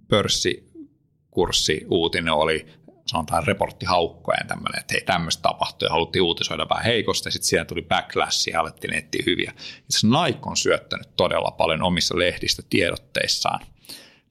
[0.08, 2.66] pörssikurssi uutinen oli
[3.06, 7.64] sanotaan reporttihaukkojen tämmöinen, että hei tämmöistä tapahtui ja haluttiin uutisoida vähän heikosti ja sitten siellä
[7.64, 9.52] tuli backlash ja alettiin etsiä hyviä.
[9.78, 13.60] Itse Nike on syöttänyt todella paljon omissa lehdistä tiedotteissaan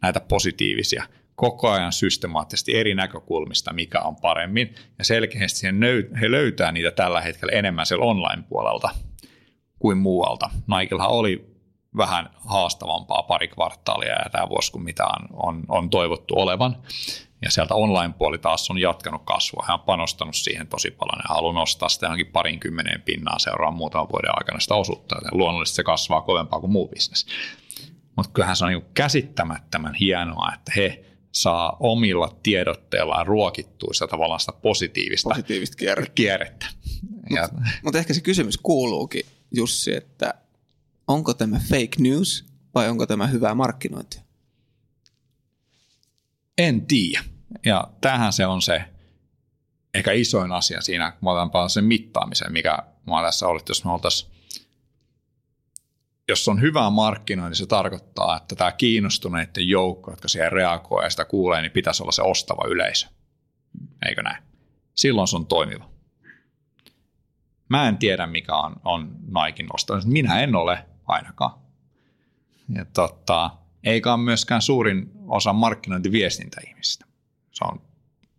[0.01, 1.03] näitä positiivisia
[1.35, 4.75] koko ajan systemaattisesti eri näkökulmista, mikä on paremmin.
[4.97, 5.67] Ja selkeästi
[6.21, 8.89] he löytää niitä tällä hetkellä enemmän siellä online-puolelta
[9.79, 10.49] kuin muualta.
[10.79, 11.49] Nikellahan oli
[11.97, 16.77] vähän haastavampaa pari kvartaalia ja tämä vuosi kuin mitä on, on, on toivottu olevan.
[17.41, 19.65] Ja sieltä online-puoli taas on jatkanut kasvua.
[19.67, 23.77] Hän on panostanut siihen tosi paljon ja haluaa nostaa sitä johonkin parin kymmeneen pinnaa seuraavan
[23.77, 25.15] muutaman vuoden aikana sitä osuutta.
[25.15, 27.25] Ja luonnollisesti se kasvaa kovempaa kuin muu bisnes.
[28.19, 34.39] Mutta kyllähän se on niin käsittämättömän hienoa, että he saa omilla tiedotteillaan ruokittua sitä tavallaan
[34.39, 36.11] sitä positiivista, positiivista kierrettä.
[36.15, 36.65] kierrettä.
[37.29, 40.33] Mutta mut ehkä se kysymys kuuluukin, Jussi, että
[41.07, 44.21] onko tämä fake news vai onko tämä hyvää markkinointia?
[46.57, 47.23] En tiedä.
[47.65, 48.83] Ja tähän se on se
[49.93, 52.77] ehkä isoin asia siinä, kun mä otan sen mittaamisen, mikä
[53.07, 54.31] mä tässä ollut, jos me oltaisiin
[56.29, 61.09] jos on hyvää markkinointi, niin se tarkoittaa, että tämä kiinnostuneiden joukko, jotka siihen reagoi ja
[61.09, 63.07] sitä kuulee, niin pitäisi olla se ostava yleisö.
[64.07, 64.43] Eikö näin?
[64.93, 65.89] Silloin se on toimiva.
[67.69, 70.01] Mä en tiedä, mikä on, on Naikin ostava.
[70.05, 71.51] Minä en ole ainakaan.
[72.75, 73.51] Ja tota,
[73.83, 77.05] eikä ole myöskään suurin osa markkinointiviestintäihmisistä.
[77.51, 77.81] Se on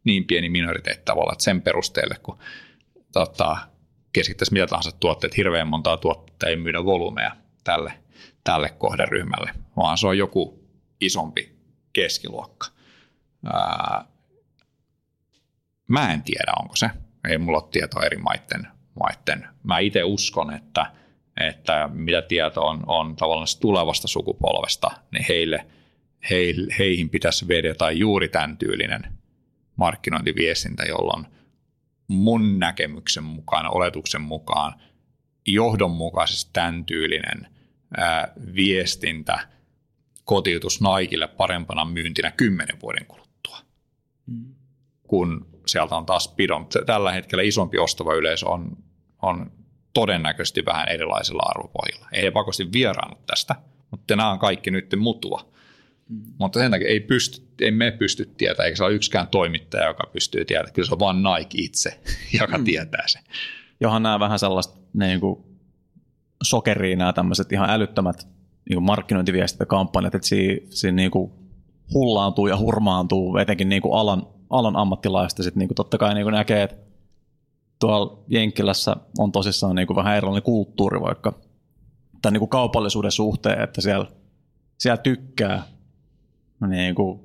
[0.04, 2.38] niin pieni minoriteetti tavalla, että sen perusteelle, kun
[3.12, 3.56] tota,
[4.12, 7.92] keskittäisiin mitä tahansa tuotteet, hirveän montaa tuotteita ei myydä volyymeja, tälle,
[8.44, 10.68] tälle kohderyhmälle, vaan se on joku
[11.00, 11.56] isompi
[11.92, 12.66] keskiluokka.
[13.52, 14.04] Ää,
[15.88, 16.90] mä en tiedä, onko se.
[17.28, 18.68] Ei mulla ole tietoa eri maiden.
[19.00, 19.48] maiden.
[19.62, 20.92] Mä itse uskon, että,
[21.40, 25.66] että mitä tieto on, on tavallaan tulevasta sukupolvesta, niin heille,
[26.30, 29.02] heille, heihin pitäisi vedeta juuri tämän tyylinen
[29.76, 31.26] markkinointiviestintä, jolloin
[32.08, 34.74] mun näkemyksen mukaan, oletuksen mukaan–
[35.46, 37.46] johdonmukaisesti tämän tyylinen
[37.96, 39.48] ää, viestintä
[40.24, 43.58] kotiutus Naikille parempana myyntinä kymmenen vuoden kuluttua,
[44.26, 44.54] mm.
[45.02, 46.66] kun sieltä on taas pidon.
[46.86, 48.76] Tällä hetkellä isompi ostava yleisö on,
[49.22, 49.52] on
[49.92, 52.08] todennäköisesti vähän erilaisilla arvopohjilla.
[52.12, 53.54] Ei he pakosti vieraannut tästä,
[53.90, 55.52] mutta nämä on kaikki nyt mutua.
[56.08, 56.22] Mm.
[56.38, 60.10] Mutta sen takia ei, pysty, ei me pysty tietämään, eikä se ole yksikään toimittaja, joka
[60.12, 60.72] pystyy tietämään.
[60.72, 62.00] Kyllä se on vain Nike itse,
[62.40, 62.64] joka mm.
[62.64, 63.22] tietää sen
[63.80, 65.44] johon nämä vähän sellaista niin kuin
[66.42, 68.28] sokeriin nämä tämmöiset ihan älyttömät
[68.68, 71.32] niin kuin markkinointiviestintäkampanjat, että siinä, siinä niin kuin
[71.94, 75.42] hullaantuu ja hurmaantuu etenkin niin kuin alan, alan ammattilaista.
[75.42, 76.76] Sitten niin totta kai niin kuin näkee, että
[77.78, 81.32] tuolla Jenkkilässä on tosissaan niin kuin vähän erilainen kulttuuri vaikka
[82.22, 84.06] tämän niin kuin kaupallisuuden suhteen, että siellä,
[84.78, 85.62] siellä tykkää
[86.66, 87.20] niin kuin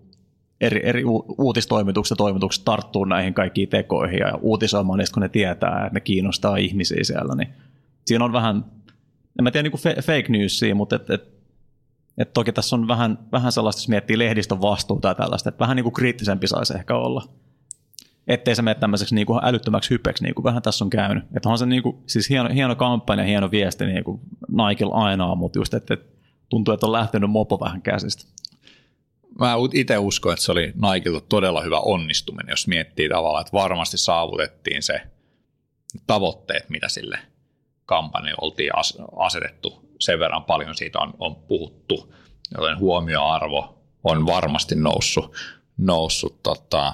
[0.61, 1.03] eri, eri
[1.37, 5.99] uutistoimitukset ja toimitukset tarttuu näihin kaikkiin tekoihin ja uutisoimaan niistä, kun ne tietää, että ne
[5.99, 7.35] kiinnostaa ihmisiä siellä.
[7.35, 7.49] Niin
[8.05, 8.65] siinä on vähän,
[9.39, 11.23] en mä tiedä niin fake newsia, mutta et, et,
[12.17, 15.75] et toki tässä on vähän, vähän sellaista, jos miettii lehdistön vastuuta ja tällaista, että vähän
[15.75, 17.23] niin kuin kriittisempi saisi ehkä olla.
[18.27, 21.23] Ettei se mene tämmöiseksi niin kuin älyttömäksi hypeksi, niin kuin vähän tässä on käynyt.
[21.35, 25.35] Että on se niin kuin, siis hieno, hieno kampanja, hieno viesti niin kuin Nikella aina,
[25.35, 26.05] mutta just, että, että
[26.49, 28.34] tuntuu, että on lähtenyt mopo vähän käsistä
[29.39, 33.97] mä itse uskon, että se oli Nikella todella hyvä onnistuminen, jos miettii tavallaan, että varmasti
[33.97, 35.01] saavutettiin se
[36.07, 37.19] tavoitteet, mitä sille
[37.85, 38.71] kampanja oltiin
[39.15, 42.13] asetettu sen verran paljon, siitä on, on puhuttu,
[42.57, 45.35] joten huomioarvo on varmasti noussut,
[45.77, 46.93] noussut tota,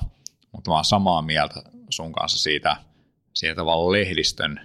[0.52, 2.78] mutta mä oon samaa mieltä sun kanssa siitä,
[3.34, 4.62] siitä tavalla lehdistön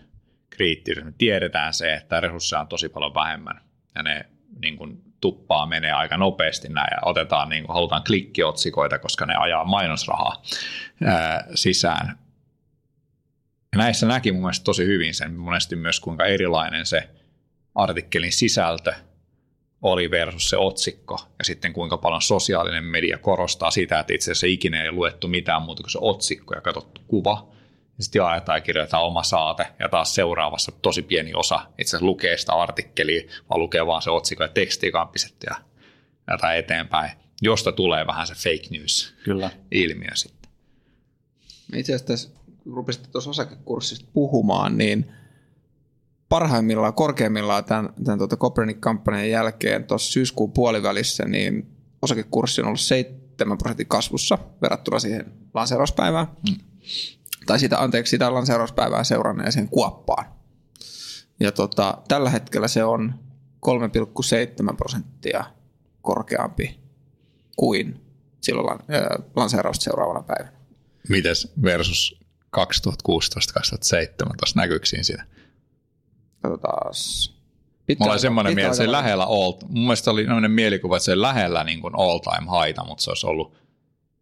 [0.51, 1.05] kriittisyys.
[1.05, 3.61] Me tiedetään se, että resursseja on tosi paljon vähemmän
[3.95, 4.27] ja ne
[4.61, 9.35] niin kuin, tuppaa menee aika nopeasti näin ja otetaan, niin kuin, halutaan klikkiotsikoita, koska ne
[9.35, 10.43] ajaa mainosrahaa
[11.05, 12.19] ää, sisään.
[13.73, 17.09] Ja näissä näki mun mielestä tosi hyvin sen monesti myös, kuinka erilainen se
[17.75, 18.95] artikkelin sisältö
[19.83, 24.47] oli versus se otsikko, ja sitten kuinka paljon sosiaalinen media korostaa sitä, että itse asiassa
[24.47, 27.56] ikinä ei luettu mitään muuta kuin se otsikko ja katsottu kuva,
[28.01, 32.37] sitten jaetaan ja kirjoitetaan oma saate, ja taas seuraavassa tosi pieni osa itse asiassa lukee
[32.37, 37.11] sitä artikkelia, vaan lukee vaan se otsikko ja teksti, joka on pistetty ja eteenpäin,
[37.43, 39.51] josta tulee vähän se fake news Kyllä.
[39.71, 40.51] ilmiö sitten.
[41.75, 42.31] Itse asiassa
[42.75, 45.13] rupesitte tuossa osakekurssista puhumaan, niin
[46.29, 51.67] parhaimmillaan, korkeimmillaan tämän, tämän tuota Copernic-kampanjan jälkeen tuossa syyskuun puolivälissä, niin
[52.03, 56.27] osakekurssi on ollut 7 prosentin kasvussa verrattuna siihen lanseerauspäivään.
[56.49, 56.57] Mm.
[57.47, 60.27] Tai sitä, anteeksi, sitä lanseerauspäivää seuranneeseen kuoppaan.
[61.41, 63.15] Ja tota, tällä hetkellä se on
[63.67, 65.45] 3,7 prosenttia
[66.03, 66.81] korkeampi
[67.57, 68.01] kuin
[68.41, 70.57] silloin äh, lanseerausta seuraavana päivänä.
[71.09, 72.21] Mites versus
[72.57, 72.61] 2016-2017
[74.55, 75.25] näkyykö siinä sitä?
[76.43, 76.93] Katsotaan.
[77.87, 81.05] Pitkä Mulla oli semmoinen mieltä, että se lähellä all, mun mielestä oli semmoinen mielikuva, että
[81.05, 83.57] se lailla niin kuin all time haita, mutta se olisi ollut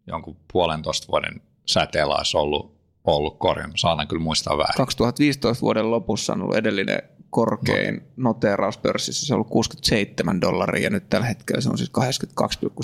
[0.07, 2.74] jonkun puolentoista vuoden säteellä olisi ollut,
[3.05, 3.69] ollut korjaa.
[3.75, 4.77] Saatan kyllä muistaa väärin.
[4.77, 8.01] 2015 vuoden lopussa on ollut edellinen korkein no.
[8.29, 11.91] noteraus pörssissä, se on ollut 67 dollaria ja nyt tällä hetkellä se on siis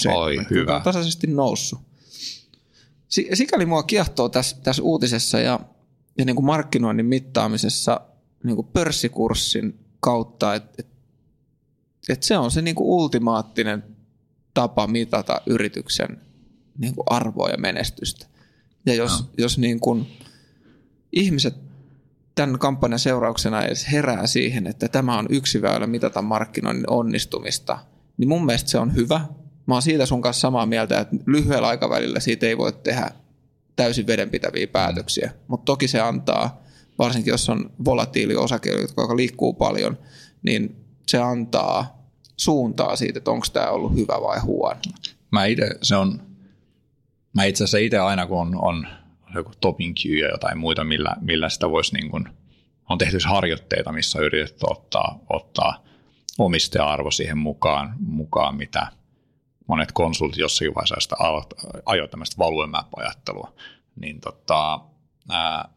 [0.09, 0.15] 82,7.
[0.15, 0.75] Oi, hyvä.
[0.75, 1.79] On tasaisesti noussut.
[3.33, 5.59] Sikäli mua kiehtoo tässä, tässä uutisessa ja,
[6.17, 8.01] ja niin kuin markkinoinnin mittaamisessa
[8.43, 10.87] niin kuin pörssikurssin kautta, että et,
[12.09, 13.83] et se on se niin kuin ultimaattinen
[14.53, 16.21] tapa mitata yrityksen
[16.77, 18.27] niin kuin arvoa ja menestystä.
[18.85, 19.27] Ja jos, no.
[19.37, 20.07] jos niin kuin
[21.11, 21.55] ihmiset
[22.35, 27.79] tämän kampanjan seurauksena edes herää siihen, että tämä on yksi väylä mitata markkinoinnin onnistumista,
[28.17, 29.21] niin mun mielestä se on hyvä.
[29.65, 33.11] Mä oon siitä sun kanssa samaa mieltä, että lyhyellä aikavälillä siitä ei voi tehdä
[33.75, 35.39] täysin vedenpitäviä päätöksiä, mm.
[35.47, 36.61] mutta toki se antaa
[36.99, 39.97] varsinkin jos on volatiili osake, joka liikkuu paljon,
[40.43, 40.75] niin
[41.07, 44.79] se antaa suuntaa siitä, että onko tämä ollut hyvä vai huono.
[45.31, 46.21] Mä itse, se on,
[47.33, 48.87] mä itse asiassa itse aina kun on, on
[49.35, 49.51] joku
[50.05, 52.29] queue ja jotain muita, millä, millä sitä voisi niin kuin,
[52.89, 55.83] on tehty harjoitteita, missä on yritetty ottaa, ottaa
[56.39, 58.87] omistaja-arvo siihen mukaan, mukaan mitä
[59.67, 61.15] monet konsultit jossakin vaiheessa
[61.85, 63.53] ajoivat tämmöistä value-map-ajattelua,
[63.95, 64.79] niin tota,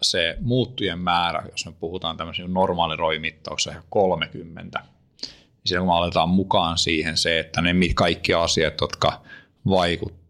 [0.02, 6.28] se muuttujen määrä, jos me puhutaan tämmöisen normaalin roimittauksen 30, niin siellä kun me aletaan
[6.28, 9.22] mukaan siihen se, että ne kaikki asiat, jotka
[9.68, 10.23] vaikuttaa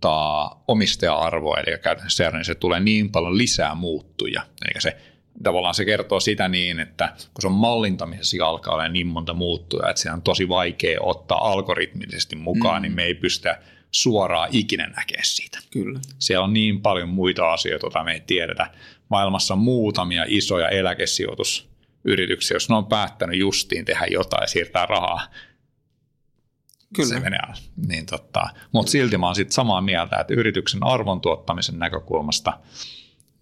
[0.68, 4.42] omistaja-arvoa, eli käytännössä niin se tulee niin paljon lisää muuttuja.
[4.64, 4.96] Eli se
[5.42, 9.90] tavallaan se kertoo sitä niin, että kun se on mallintamisessa alkaa olla niin monta muuttuja,
[9.90, 12.82] että se on tosi vaikea ottaa algoritmisesti mukaan, mm.
[12.82, 13.58] niin me ei pystytä
[13.90, 15.58] suoraan ikinä näkemään siitä.
[15.70, 16.00] Kyllä.
[16.18, 18.70] Siellä on niin paljon muita asioita, joita me ei tiedetä
[19.08, 25.26] maailmassa on muutamia isoja eläkesijoitusyrityksiä, jos ne on päättänyt justiin tehdä jotain siirtää rahaa,
[26.96, 27.09] Kyllä.
[27.09, 27.40] se menee
[27.87, 28.48] niin totta.
[28.72, 32.59] Mutta silti mä oon sit samaa mieltä, että yrityksen arvon tuottamisen näkökulmasta,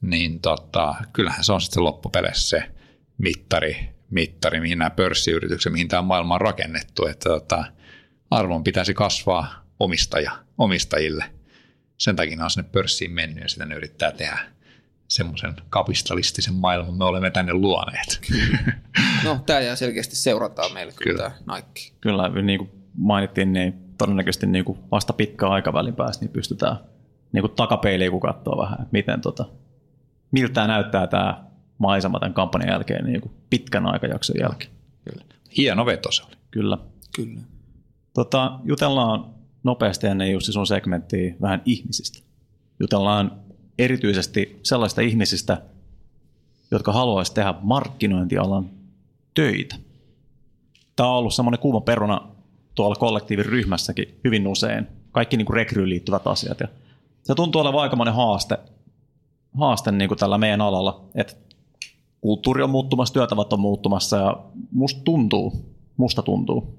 [0.00, 2.70] niin tota, kyllähän se on sitten loppupeleissä se
[3.18, 3.76] mittari,
[4.10, 7.64] mittari, mihin nämä pörssiyritykset, mihin tämä maailma on rakennettu, että tota,
[8.30, 11.24] arvon pitäisi kasvaa omistaja, omistajille.
[11.98, 14.38] Sen takia ne on sinne pörssiin mennyt ja sitä ne yrittää tehdä
[15.08, 18.20] semmoisen kapistalistisen maailman me olemme tänne luoneet.
[19.24, 21.56] No, tämä jää selkeästi seurantaa meille kyllä, kyllä.
[21.56, 21.92] Nike.
[22.00, 26.76] Kyllä, niin kuin mainittiin, niin todennäköisesti niin kuin vasta pitkä aikavälin päästä niin pystytään
[27.32, 29.44] niin kuin takapeiliin kun katsoa vähän, että miten tota,
[30.30, 31.44] miltä näyttää tämä
[31.78, 34.70] maisema tämän kampanjan jälkeen niin kuin pitkän aikajakson jälkeen.
[35.04, 35.24] Kyllä.
[35.56, 36.36] Hieno veto se oli.
[36.50, 36.78] Kyllä.
[37.16, 37.40] Kyllä.
[38.14, 42.18] Tota, jutellaan nopeasti ennen just sun segmenttiä vähän ihmisistä.
[42.80, 43.32] Jutellaan
[43.78, 45.62] erityisesti sellaista ihmisistä,
[46.70, 48.70] jotka haluaisivat tehdä markkinointialan
[49.34, 49.76] töitä.
[50.96, 52.31] Tämä on ollut semmoinen kuuma peruna
[52.74, 54.86] tuolla kollektiivin ryhmässäkin hyvin usein.
[55.12, 56.60] Kaikki niin kuin rekryyn liittyvät asiat.
[56.60, 56.68] Ja
[57.22, 58.58] se tuntuu olevan aikamoinen haaste,
[59.58, 61.34] haaste niin kuin tällä meidän alalla, että
[62.20, 64.36] kulttuuri on muuttumassa, työtavat on muuttumassa ja
[64.72, 65.52] musta tuntuu,
[65.96, 66.78] musta tuntuu.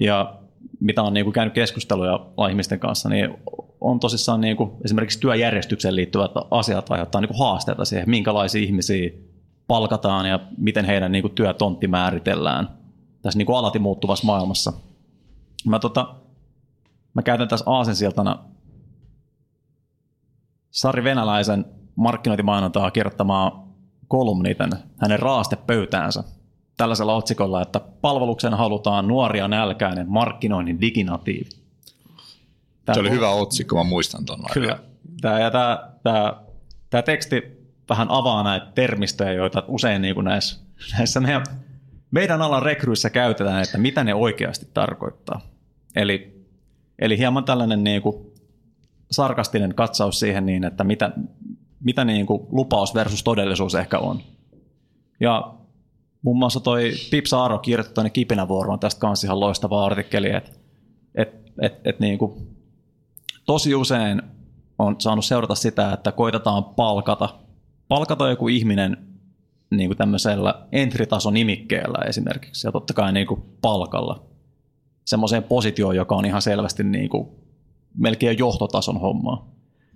[0.00, 0.34] Ja
[0.80, 3.34] mitä on niin kuin käynyt keskusteluja ihmisten kanssa, niin
[3.80, 9.10] on tosissaan niin kuin esimerkiksi työjärjestykseen liittyvät asiat aiheuttaa niin kuin haasteita siihen, minkälaisia ihmisiä
[9.66, 12.68] palkataan ja miten heidän niin kuin, työtontti määritellään
[13.22, 14.72] tässä niin kuin alati muuttuvassa maailmassa.
[15.66, 16.14] Mä, tota,
[17.14, 18.44] mä käytän tässä aasensiltana
[20.70, 21.64] Sari Venäläisen
[21.96, 23.68] markkinointimainontaa kirjoittamaa
[24.08, 26.24] kolumniten hänen raastepöytäänsä
[26.76, 31.50] tällaisella otsikolla, että palveluksen halutaan nuoria nälkäinen markkinoinnin diginatiivi.
[32.84, 34.40] Tämä se oli hyvä otsikko, mä muistan tuon.
[34.52, 34.78] Kyllä.
[35.20, 36.42] Tämä, ja tämä, tämä,
[36.90, 37.42] tämä teksti
[37.88, 40.60] vähän avaa näitä termistöjä, joita usein niin kuin näissä,
[40.98, 41.44] näissä meidän,
[42.10, 45.40] meidän alan rekryissä käytetään, että mitä ne oikeasti tarkoittaa.
[45.96, 46.46] Eli,
[46.98, 48.26] eli hieman tällainen niin kuin
[49.10, 51.12] sarkastinen katsaus siihen, niin, että mitä,
[51.80, 54.20] mitä niin kuin lupaus versus todellisuus ehkä on.
[55.20, 55.54] Ja
[56.22, 60.50] muun muassa toi Pipsa Aro kirjoitti tuonne Kipinävuoroon tästä kanssa ihan loistava artikkeli, että
[61.14, 61.28] et,
[61.60, 62.56] et, et niin kuin,
[63.46, 64.22] tosi usein
[64.78, 67.28] on saanut seurata sitä, että koitetaan palkata,
[67.88, 68.96] palkata joku ihminen
[69.70, 74.22] niin kuin tämmöisellä entry-tason nimikkeellä esimerkiksi, ja totta kai niin kuin palkalla
[75.10, 77.28] semmoiseen positioon, joka on ihan selvästi niin kuin
[77.98, 79.50] melkein johtotason hommaa.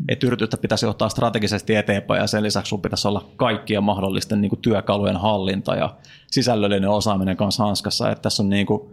[0.09, 4.49] Että yritystä pitäisi johtaa strategisesti eteenpäin ja sen lisäksi sun pitäisi olla kaikkien mahdollisten niin
[4.49, 5.97] kuin työkalujen hallinta ja
[6.31, 8.11] sisällöllinen osaaminen kanssa hanskassa.
[8.11, 8.91] Että tässä on niin kuin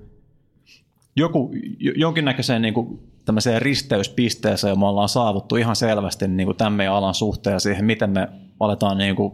[1.16, 1.52] joku,
[1.96, 7.14] jonkinnäköiseen niin kuin tämmöiseen risteyspisteeseen me ollaan saavuttu ihan selvästi niin kuin tämän meidän alan
[7.14, 8.28] suhteen ja siihen, miten me
[8.60, 9.34] aletaan niin kuin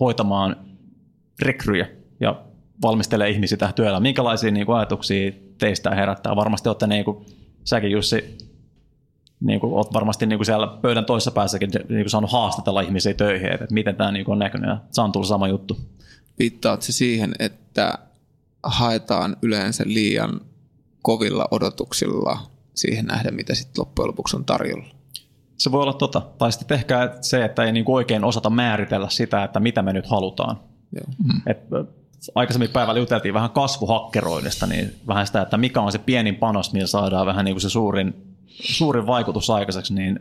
[0.00, 0.56] hoitamaan
[1.42, 1.88] rekryjä
[2.20, 2.42] ja
[2.82, 4.00] valmistelee ihmisiä tähän työllä.
[4.00, 6.36] Minkälaisia niin kuin ajatuksia teistä herättää?
[6.36, 7.26] Varmasti olette, niin kuin,
[7.64, 8.38] säkin Jussi,
[9.40, 13.14] niin kuin, olet varmasti niin kuin siellä pöydän toisessa päässäkin niin kuin saanut haastatella ihmisiä
[13.14, 14.70] töihin, että miten tämä niin kuin on näkynyt.
[14.90, 15.76] Se on tullut sama juttu.
[16.38, 17.98] Viittaat se siihen, että
[18.62, 20.40] haetaan yleensä liian
[21.02, 22.38] kovilla odotuksilla
[22.74, 24.86] siihen nähdä, mitä sitten loppujen lopuksi on tarjolla.
[25.58, 26.22] Se voi olla tota.
[26.38, 30.06] Tai sitten ehkä se, että ei niinku oikein osata määritellä sitä, että mitä me nyt
[30.06, 30.60] halutaan.
[30.92, 31.06] Joo.
[31.24, 31.40] Mm.
[31.46, 31.58] Et,
[32.34, 36.86] aikaisemmin päivällä juteltiin vähän kasvuhakkeroinnista, niin vähän sitä, että mikä on se pienin panos, millä
[36.86, 40.20] saadaan vähän niin kuin se suurin, suurin vaikutus aikaiseksi, niin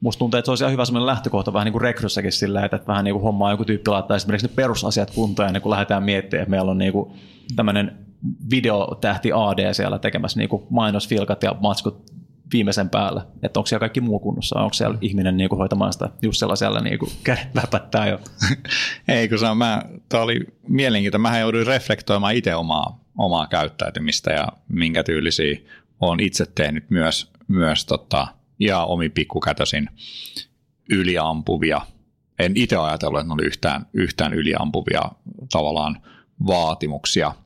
[0.00, 2.80] musta tuntuu, että se olisi ihan hyvä sellainen lähtökohta vähän niin kuin rekryssäkin sillä, että
[2.86, 6.42] vähän niin kuin hommaa joku tyyppi laittaa esimerkiksi ne perusasiat kuntoon ennen kuin lähdetään miettimään,
[6.42, 7.12] että meillä on niin kuin
[7.56, 7.98] tämmöinen
[8.50, 12.19] videotähti AD siellä tekemässä niin kuin mainosfilkat ja matskut
[12.52, 16.10] viimeisen päällä, että onko siellä kaikki muu kunnossa, onko siellä ihminen niin kuin hoitamaan sitä
[16.22, 18.20] just sellaisella niin kuin kädet läpättää jo.
[19.08, 24.48] Ei, kun se mä, tämä oli mielenkiintoista, mä jouduin reflektoimaan itse omaa, omaa käyttäytymistä ja
[24.68, 25.56] minkä tyylisiä
[26.00, 28.26] olen itse tehnyt myös, myös tota,
[28.58, 29.88] ja omi pikkukätösin
[30.90, 31.80] yliampuvia.
[32.38, 35.02] En itse ajatellut, että ne oli yhtään, yhtään yliampuvia
[35.52, 36.02] tavallaan
[36.46, 37.32] vaatimuksia–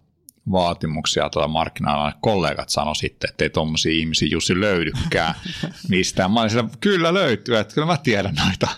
[0.53, 2.13] vaatimuksia tuota markkinoilla.
[2.21, 5.35] Kollegat sanoi sitten, että ei tuommoisia ihmisiä Jussi löydykään
[5.89, 6.31] mistään.
[6.31, 8.69] Mä olin siellä, kyllä löytyy, että kyllä mä tiedän noita.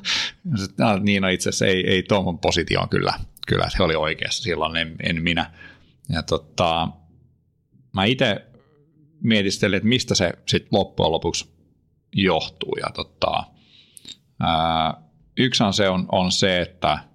[0.57, 3.15] Sitten, no, niin no itse asiassa ei, ei tuommoinen positioon kyllä,
[3.47, 5.51] kyllä se oli oikeassa silloin, en, en minä.
[6.09, 6.89] Ja tota,
[7.93, 8.47] mä itse
[9.23, 11.51] mietistelin, että mistä se sitten loppujen lopuksi
[12.13, 12.77] johtuu.
[12.81, 13.45] Ja tota,
[14.41, 14.95] ää,
[15.37, 16.99] yksi on se, on, on se, että–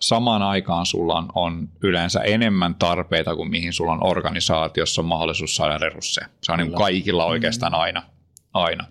[0.00, 5.56] samaan aikaan sulla on, on yleensä enemmän tarpeita kuin mihin sulla on organisaatiossa on mahdollisuus
[5.56, 6.28] saada resursseja.
[6.42, 7.32] Se on niin kaikilla mm-hmm.
[7.32, 8.02] oikeastaan aina.
[8.54, 8.84] aina.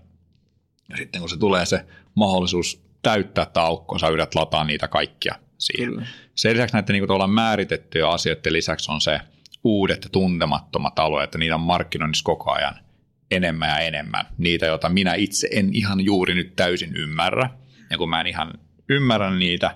[0.89, 5.35] Ja sitten kun se tulee se mahdollisuus täyttää tämä aukko, sä yrität lataa niitä kaikkia
[5.57, 5.89] siihen.
[5.89, 6.05] Kyllä.
[6.35, 9.19] Sen lisäksi näiden niin kuin määritettyjä asioiden lisäksi on se
[9.63, 12.75] uudet ja tuntemattomat alueet, että niitä on markkinoinnissa koko ajan
[13.31, 14.25] enemmän ja enemmän.
[14.37, 17.49] Niitä, joita minä itse en ihan juuri nyt täysin ymmärrä.
[17.89, 18.53] Ja kun mä en ihan
[18.89, 19.75] ymmärrä niitä,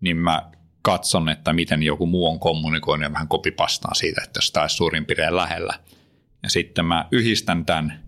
[0.00, 0.50] niin mä
[0.90, 4.76] katson, että miten joku muu on kommunikoinut ja vähän kopipastaan siitä, että jos tämä olisi
[4.76, 5.80] suurin piirtein lähellä.
[6.42, 8.04] Ja sitten mä yhdistän tämän,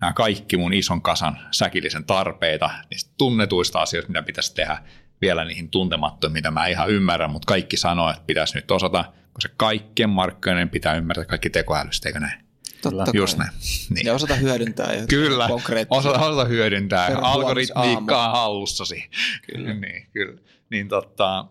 [0.00, 4.78] nämä kaikki mun ison kasan säkillisen tarpeita, niistä tunnetuista asioista, mitä pitäisi tehdä,
[5.20, 9.04] vielä niihin tuntemattomiin, mitä mä ihan ymmärrän, mutta kaikki sanoo, että pitäisi nyt osata,
[9.38, 12.40] se kaikkien markkinoiden pitää ymmärtää kaikki tekoälystä, eikö näin?
[12.82, 13.50] Totta Just näin.
[13.90, 14.06] Niin.
[14.06, 14.88] Ja osata hyödyntää.
[15.08, 15.48] Kyllä,
[15.90, 17.06] osata, osata hyödyntää.
[17.22, 19.10] Algoritmiikkaa hallussasi.
[19.52, 19.74] Kyllä.
[19.80, 20.40] niin, kyllä.
[20.70, 21.44] Niin totta,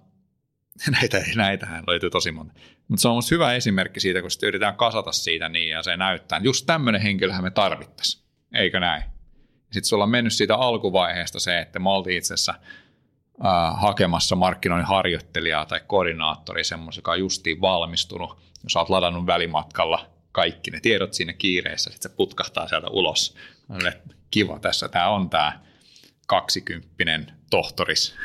[1.01, 2.53] näitä, näitähän löytyy tosi monta.
[2.87, 5.97] Mutta se on musta hyvä esimerkki siitä, kun sitten yritetään kasata siitä niin ja se
[5.97, 9.03] näyttää, just tämmöinen henkilöhän me tarvittaisiin, eikö näin?
[9.61, 12.53] Sitten sulla on mennyt siitä alkuvaiheesta se, että me oltiin itse asiassa
[13.77, 20.71] hakemassa markkinoinnin harjoittelijaa tai koordinaattori, semmoisen, joka on justiin valmistunut, jos olet ladannut välimatkalla kaikki
[20.71, 23.35] ne tiedot siinä kiireessä, sitten se putkahtaa sieltä ulos.
[24.31, 25.59] Kiva tässä, tämä on tämä
[26.27, 28.15] kaksikymppinen tohtoris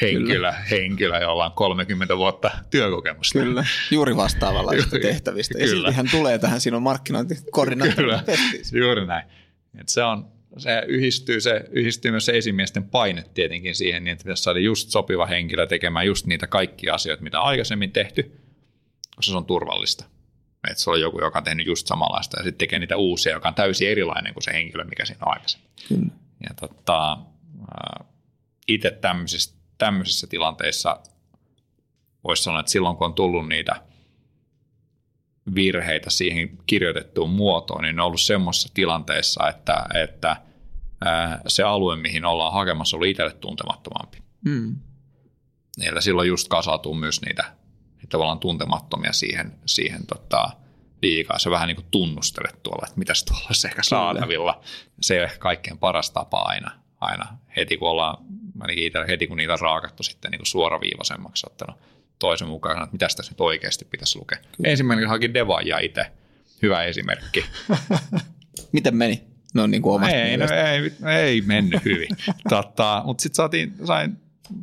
[0.00, 3.38] henkilö, henkilö, jolla on 30 vuotta työkokemusta.
[3.38, 4.72] Kyllä, juuri vastaavalla
[5.02, 5.58] tehtävistä.
[5.58, 9.24] Ja silti hän tulee tähän sinun markkinointikoordinaattorin Kyllä, juuri näin.
[9.80, 14.24] Et se, on, se yhdistyy, se yhdistyy myös se esimiesten paine tietenkin siihen, niin että
[14.24, 18.22] pitäisi saada just sopiva henkilö tekemään just niitä kaikkia asioita, mitä aikaisemmin tehty,
[19.16, 20.04] koska se on turvallista.
[20.70, 23.48] Että se on joku, joka on tehnyt just samanlaista ja sitten tekee niitä uusia, joka
[23.48, 25.68] on täysin erilainen kuin se henkilö, mikä siinä on aikaisemmin.
[25.88, 26.12] Kyllä.
[26.48, 27.18] Ja tota,
[28.68, 31.00] itse tämmöisissä, tämmöisissä tilanteissa
[32.24, 33.82] voisi sanoa, että silloin kun on tullut niitä
[35.54, 40.36] virheitä siihen kirjoitettuun muotoon, niin on ollut semmoisessa tilanteessa, että, että
[41.46, 44.18] se alue, mihin ollaan hakemassa, oli itselle tuntemattomampi.
[44.44, 44.76] Mm.
[45.76, 47.42] Niillä silloin just kasautuu myös niitä,
[47.94, 50.50] niitä tavallaan tuntemattomia siihen, siihen tota,
[51.02, 51.38] liikaa.
[51.38, 54.60] Se vähän niin kuin tunnustelet tuolla, että mitäs tuolla olisi ehkä saatavilla.
[55.00, 58.24] Se ei ole ehkä kaikkein paras tapa aina, aina heti kun ollaan,
[58.62, 61.76] ainakin itse, heti kun niitä raakattu sitten niin suoraviivaisemmaksi ottanut
[62.18, 64.38] toisen mukaan, että mitä tässä nyt oikeasti pitäisi lukea.
[64.38, 64.70] Kyllä.
[64.70, 66.06] Ensimmäinen haki Devaajaa itse.
[66.62, 67.44] Hyvä esimerkki.
[68.72, 69.22] Miten meni?
[69.54, 72.08] No niin kuin omasta ei, no, ei, ei mennyt hyvin.
[72.48, 74.16] tota, mutta sitten saatiin, sain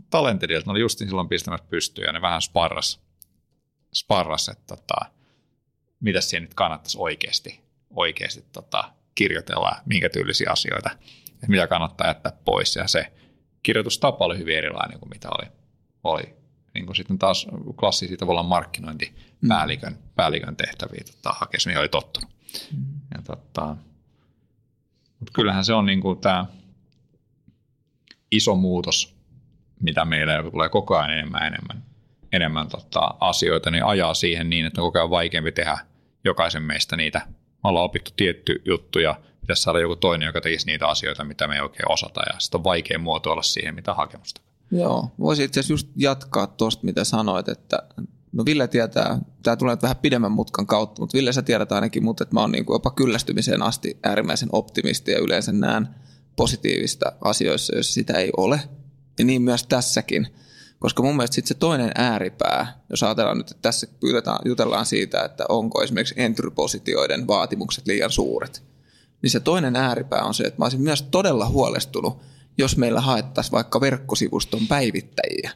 [0.10, 3.02] Talentedilta, ne oli justin silloin pistämässä pystyyn ja ne vähän sparras,
[3.94, 4.96] sparras että tota,
[6.00, 10.92] mitä siinä nyt kannattaisi oikeasti, oikeasti tota, kirjoitella, minkä tyylisiä asioita,
[11.34, 12.76] että mitä kannattaa jättää pois.
[12.76, 13.12] Ja se
[13.64, 15.52] kirjoitustapa oli hyvin erilainen kuin mitä oli,
[16.04, 16.34] oli
[16.74, 17.48] niin kuin sitten taas
[17.80, 20.00] klassisia tavallaan markkinointipäällikön mm.
[20.16, 22.30] päällikön tehtäviä tota, hakes, mihin oli tottunut.
[22.78, 22.86] Mm.
[23.16, 23.76] Ja, tota,
[25.20, 26.46] mutta kyllähän se on niin kuin tämä
[28.32, 29.16] iso muutos,
[29.80, 31.84] mitä meillä tulee koko ajan enemmän enemmän,
[32.32, 35.78] enemmän tota, asioita, niin ajaa siihen niin, että on koko ajan vaikeampi tehdä
[36.24, 37.28] jokaisen meistä niitä.
[37.64, 41.48] Me ollaan opittu tietty juttu ja pitäisi saada joku toinen, joka tekisi niitä asioita, mitä
[41.48, 44.42] me ei oikein osata ja sitten on vaikea muotoilla siihen, mitä hakemusta.
[44.72, 47.84] Joo, voisi itse asiassa just jatkaa tuosta, mitä sanoit, että
[48.32, 52.24] no Ville tietää, tämä tulee vähän pidemmän mutkan kautta, mutta Ville sä tiedät ainakin, mutta
[52.24, 55.88] että mä oon niin kuin jopa kyllästymiseen asti äärimmäisen optimisti ja yleensä näen
[56.36, 58.62] positiivista asioissa, jos sitä ei ole.
[59.20, 60.28] Ja niin myös tässäkin,
[60.80, 65.24] koska mun mielestä sitten se toinen ääripää, jos ajatellaan nyt, että tässä pyydetään, jutellaan siitä,
[65.24, 68.64] että onko esimerkiksi entry-positioiden vaatimukset liian suuret,
[69.22, 72.22] niin se toinen ääripää on se, että mä olisin myös todella huolestunut
[72.60, 75.52] jos meillä haettaisiin vaikka verkkosivuston päivittäjiä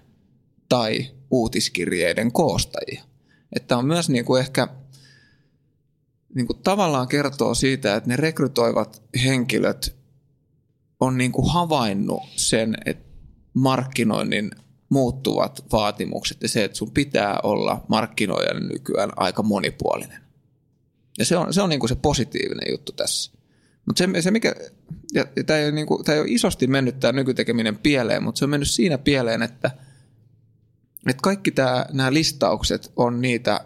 [0.69, 3.03] tai uutiskirjeiden koostajia.
[3.55, 4.67] Että on myös niin kuin ehkä
[6.35, 9.95] niin kuin tavallaan kertoo siitä, että ne rekrytoivat henkilöt
[10.99, 13.13] on niin kuin havainnut sen, että
[13.53, 14.51] markkinoinnin
[14.93, 20.21] muuttuvat vaatimukset ja se, että sun pitää olla markkinoijan nykyään aika monipuolinen.
[21.17, 23.31] Ja se on se, on niin kuin se positiivinen juttu tässä.
[23.85, 24.55] Mutta se, se mikä,
[25.13, 28.39] ja, ja tämä ei, niin kuin, tämä ei ole isosti mennyt tämä nykytekeminen pieleen, mutta
[28.39, 29.71] se on mennyt siinä pieleen, että,
[31.09, 33.65] että kaikki tämä, nämä listaukset on niitä,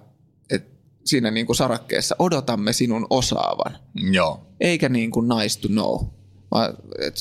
[0.50, 3.78] että siinä niin kuin sarakkeessa odotamme sinun osaavan.
[4.12, 4.48] Joo.
[4.60, 6.06] Eikä niin kuin nice to know.
[6.52, 7.16] Vaan, et,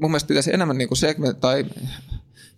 [0.00, 1.64] mun mielestä pitäisi enemmän niin kuin segment, tai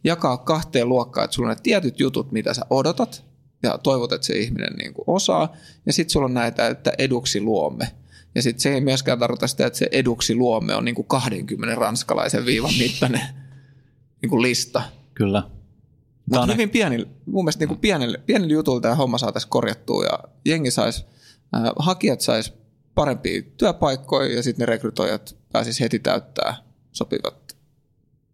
[0.07, 3.25] jakaa kahteen luokkaan, että sulla on ne tietyt jutut, mitä sä odotat,
[3.63, 7.41] ja toivot, että se ihminen niin kuin osaa, ja sitten sulla on näitä, että eduksi
[7.41, 7.89] luomme–
[8.37, 11.75] ja sitten se ei myöskään tarkoita sitä, että se eduksi luomme on niin kuin 20
[11.75, 13.21] ranskalaisen viivan mittainen
[14.23, 14.83] niin kuin lista.
[15.15, 15.43] Kyllä.
[16.27, 20.19] Mutta hyvin pieni, mun mielestä niin kuin pienellä, pienellä jutulla tämä homma saataisiin korjattua ja
[20.45, 21.05] jengi saisi,
[21.55, 22.53] äh, hakijat sais
[22.95, 26.57] parempia työpaikkoja ja sitten ne rekrytoijat pääsisi heti täyttää
[26.93, 27.57] sopivat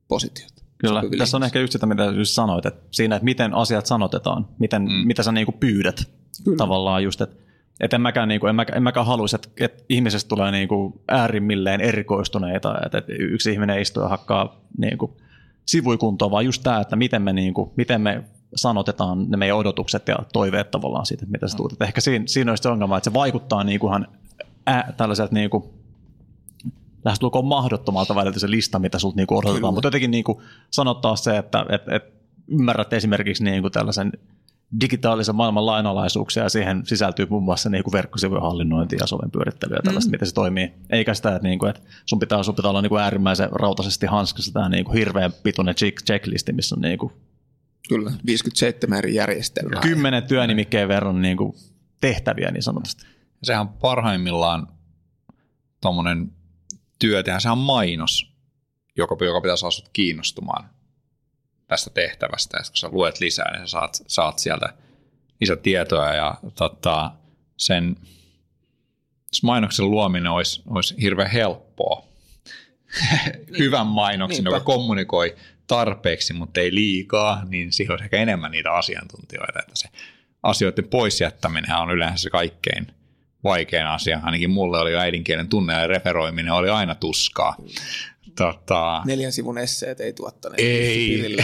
[0.08, 0.51] positiot.
[0.86, 4.48] Kyllä, tässä on ehkä just sitä, mitä just sanoit, että siinä, että miten asiat sanotetaan,
[4.58, 4.92] miten, mm.
[4.92, 6.10] mitä sä niinku pyydät
[6.44, 6.56] Kyllä.
[6.56, 7.36] tavallaan just, että
[7.80, 10.68] et en mäkään, niin kuin, en, mäkään, en mäkään haluaisi, että, että ihmisestä tulee niin
[10.68, 15.12] kuin äärimmilleen erikoistuneita, että, että yksi ihminen istuu ja hakkaa niin kuin
[15.66, 18.24] sivuikuntoa, vaan just tämä, että miten me, niin kuin, miten me
[18.54, 21.82] sanotetaan ne meidän odotukset ja toiveet tavallaan siitä, että mitä sä tuut.
[21.82, 24.06] ehkä siinä, siinä olisi se ongelma, että se vaikuttaa niin kuin
[24.66, 25.64] ää, tällaiselta niin kuin,
[27.04, 29.72] lähestulkoon mahdottomalta välillä se lista, mitä sulta niin odotetaan, Kyllä.
[29.72, 30.38] mutta jotenkin niin kuin
[30.70, 32.04] sanottaa se, että et, et
[32.48, 34.12] ymmärrät esimerkiksi niin kuin tällaisen
[34.80, 39.74] digitaalisen maailman lainalaisuuksia ja siihen sisältyy muun muassa niin kuin verkkosivujen hallinnointi ja soven pyörittely
[39.74, 40.12] ja tällaista, mm.
[40.12, 40.72] miten se toimii.
[40.90, 44.06] Eikä sitä, että, niin kuin, että sun, pitää, sun pitää olla niin kuin äärimmäisen rautaisesti
[44.06, 45.74] hanskassa tämä niin kuin hirveän pituinen
[46.06, 47.12] checklisti, missä on niin kuin
[47.88, 49.80] Kyllä, 57 eri järjestelmää.
[49.80, 51.54] Kymmenen työnimikkeen verran niin kuin
[52.00, 53.06] tehtäviä niin sanotusti.
[53.42, 54.68] Sehän on parhaimmillaan
[55.80, 56.32] tuommoinen
[57.02, 58.32] työ, sehän on mainos,
[58.96, 60.70] joka, joka pitää saada kiinnostumaan
[61.66, 62.56] tästä tehtävästä.
[62.56, 64.74] Ja kun sä luet lisää, niin sä saat, saat sieltä
[65.40, 67.10] lisätietoa ja tota,
[67.56, 67.96] sen
[69.42, 72.04] mainoksen luominen olisi, olisi hirveän helppoa.
[73.58, 74.56] Hyvän mainoksen, Niinpä.
[74.56, 75.36] joka kommunikoi
[75.66, 79.58] tarpeeksi, mutta ei liikaa, niin siihen olisi ehkä enemmän niitä asiantuntijoita.
[79.58, 79.88] Että se
[80.42, 82.86] asioiden poisjättäminen on yleensä se kaikkein
[83.44, 84.20] vaikein asia.
[84.22, 87.56] Ainakin mulle oli äidinkielen tunne ja referoiminen oli aina tuskaa.
[88.36, 90.60] Tota, Neljän sivun esseet ei tuottaneet.
[90.60, 91.36] ei,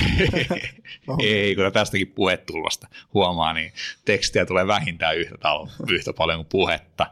[1.22, 3.72] ei, kun tästäkin puhetulvasta huomaa, niin
[4.04, 7.06] tekstiä tulee vähintään yhtä, talo, yhtä paljon kuin puhetta.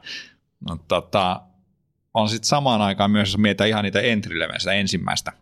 [0.69, 1.41] No, tota,
[2.15, 4.39] on sitten samaan aikaan myös, jos mietitään ihan niitä entry
[4.75, 5.33] ensimmäistä,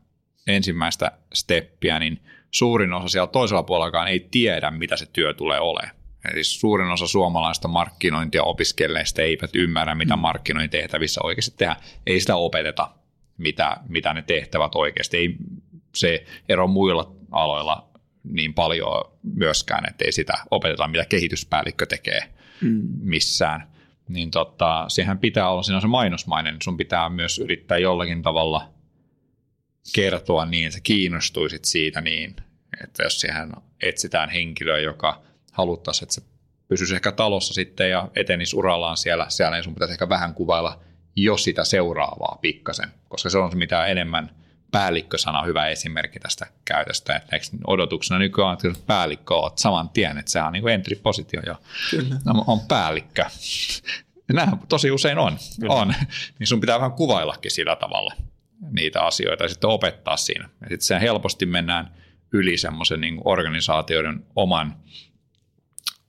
[0.47, 6.04] ensimmäistä steppiä, niin suurin osa siellä toisella puolellakaan ei tiedä, mitä se työ tulee olemaan.
[6.33, 10.21] Eli suurin osa suomalaista markkinointia opiskelleista eivät ymmärrä, mitä mm.
[10.21, 11.81] markkinointitehtävissä oikeasti tehdään.
[12.07, 12.91] Ei sitä opeteta,
[13.39, 15.17] mitä, mitä ne tehtävät oikeasti.
[15.17, 15.37] Ei
[15.95, 17.89] se ero muilla aloilla
[18.25, 22.21] niin paljon myöskään, että ei sitä opeteta, mitä kehityspäällikkö tekee
[22.61, 22.83] mm.
[23.01, 23.75] missään.
[24.09, 28.69] Niin tota, siihen pitää olla, siinä on se mainosmainen, sun pitää myös yrittää jollakin tavalla
[29.95, 32.37] kertoa niin, että kiinnostuisit siitä niin,
[32.85, 33.53] että jos siihen
[33.83, 35.23] etsitään henkilöä, joka
[35.55, 36.23] haluttaisiin, että se
[36.69, 40.81] pysyisi ehkä talossa sitten ja etenisi urallaan siellä, siellä niin sun pitäisi ehkä vähän kuvailla
[41.17, 44.31] jo sitä seuraavaa pikkasen, koska se on se mitä enemmän
[44.71, 50.19] päällikkösana on hyvä esimerkki tästä käytöstä, että eikö odotuksena nykyään, että päällikkö olet saman tien,
[50.19, 51.57] että sehän on niin entry-positio jo,
[51.91, 52.17] Kyllä.
[52.25, 53.25] No, on päällikkö.
[54.33, 55.75] Nämähän tosi usein on, Kyllä.
[55.75, 55.95] on.
[56.39, 58.15] niin sun pitää vähän kuvaillakin sillä tavalla
[58.71, 60.49] niitä asioita ja sitten opettaa siinä.
[60.61, 61.95] Ja sitten helposti mennään
[62.33, 64.77] yli semmoisen niin organisaatioiden oman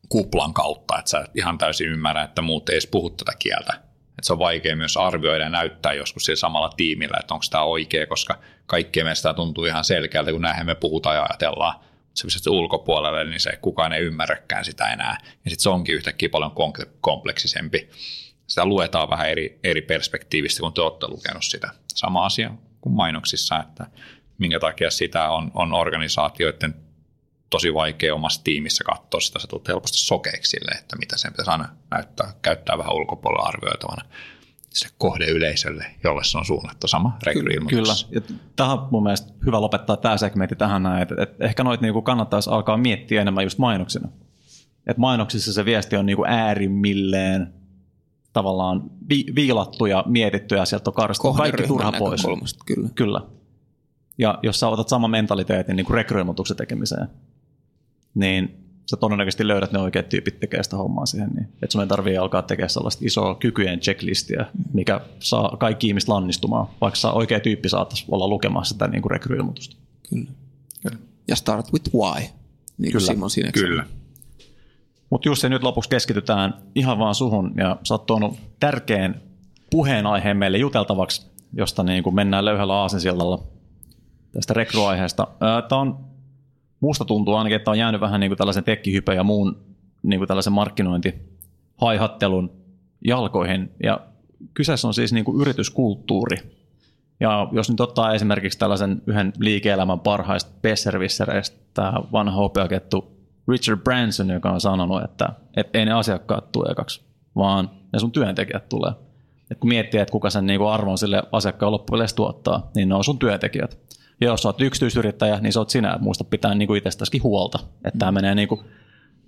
[0.10, 3.74] kuplan kautta, että sä et ihan täysin ymmärrä, että muut ei edes puhu tätä kieltä.
[4.10, 7.64] Että se on vaikea myös arvioida ja näyttää joskus sillä samalla tiimillä, että onko tämä
[7.64, 11.80] oikea, koska kaikkien mielestä tämä tuntuu ihan selkeältä, kun näinhän me puhutaan ja ajatellaan.
[12.14, 15.18] Se se ulkopuolelle, niin se kukaan ei ymmärräkään sitä enää.
[15.22, 16.52] Ja sitten se onkin yhtäkkiä paljon
[17.02, 17.90] kompleksisempi.
[18.48, 21.70] Sitä luetaan vähän eri, eri perspektiivistä, kun te olette lukenut sitä.
[21.88, 22.52] Sama asia
[22.82, 23.88] kuin mainoksissa, että
[24.38, 26.85] minkä takia sitä on, on organisaatioiden
[27.50, 31.52] tosi vaikea omassa tiimissä katsoa sitä, se tulee helposti sokeeksi sille, että mitä sen pitäisi
[31.52, 34.06] aina näyttää, käyttää vähän ulkopuolella arvioitavana
[34.76, 37.18] se kohde yleisölle, jolle se on suunnattu sama
[37.70, 41.82] Kyllä, ja tähän mun mielestä hyvä lopettaa tämä segmentti tähän näin, että, että ehkä noita
[41.82, 44.10] niinku kannattaisi alkaa miettiä enemmän just mainoksina.
[44.88, 47.54] Että mainoksissa se viesti on niinku äärimmilleen
[48.34, 52.24] tavallaan vi- viilattu ja mietitty ja sieltä on karsittu kaikki turha pois.
[52.66, 52.90] Kyllä.
[52.96, 53.22] kyllä.
[54.18, 57.08] Ja jos sä otat sama mentaliteetin niin kuin rekryilmoituksen tekemiseen,
[58.16, 61.30] niin sä todennäköisesti löydät ne oikeat tyypit tekemään sitä hommaa siihen.
[61.30, 61.46] Niin.
[61.46, 66.68] Että sun ei tarvitse alkaa tekemään sellaista isoa kykyjen checklistiä, mikä saa kaikki ihmiset lannistumaan,
[66.82, 69.76] vaikka saa oikea tyyppi saattaisi olla lukemassa sitä niin rekryilmoitusta.
[70.10, 70.32] Kyllä.
[70.82, 70.98] Kyllä.
[71.28, 72.26] Ja start with why,
[72.78, 73.06] niin Kyllä.
[73.06, 73.86] Simon Kyllä.
[75.10, 79.22] Mutta just se nyt lopuksi keskitytään ihan vaan suhun, ja sä oot tuonut tärkeän
[79.70, 83.44] puheenaiheen meille juteltavaksi, josta niin kuin mennään löyhällä aasensillalla
[84.32, 85.28] tästä rekryaiheesta.
[85.70, 86.15] Tämä on
[86.80, 89.58] musta tuntuu ainakin, että on jäänyt vähän niin kuin tällaisen tekkihypä ja muun
[90.04, 92.52] niin kuin tällaisen markkinointihaihattelun
[93.06, 93.72] jalkoihin.
[93.84, 94.00] Ja
[94.54, 96.38] kyseessä on siis niin kuin yrityskulttuuri.
[97.20, 103.16] Ja jos nyt ottaa esimerkiksi tällaisen yhden liike-elämän parhaista besservissereistä, tämä vanha hopeakettu
[103.48, 107.02] Richard Branson, joka on sanonut, että, että ei ne asiakkaat tule ekaksi,
[107.36, 108.92] vaan ne sun työntekijät tulee.
[109.52, 113.04] Et kun miettii, että kuka sen niin arvon sille asiakkaan loppujen tuottaa, niin ne on
[113.04, 113.85] sun työntekijät.
[114.22, 115.98] Ja jos olet yksityisyrittäjä, niin se oot sinä.
[116.02, 117.60] Muista pitää niin kuin itsestäsikin huolta.
[117.86, 118.62] Että tämä menee niin kuin,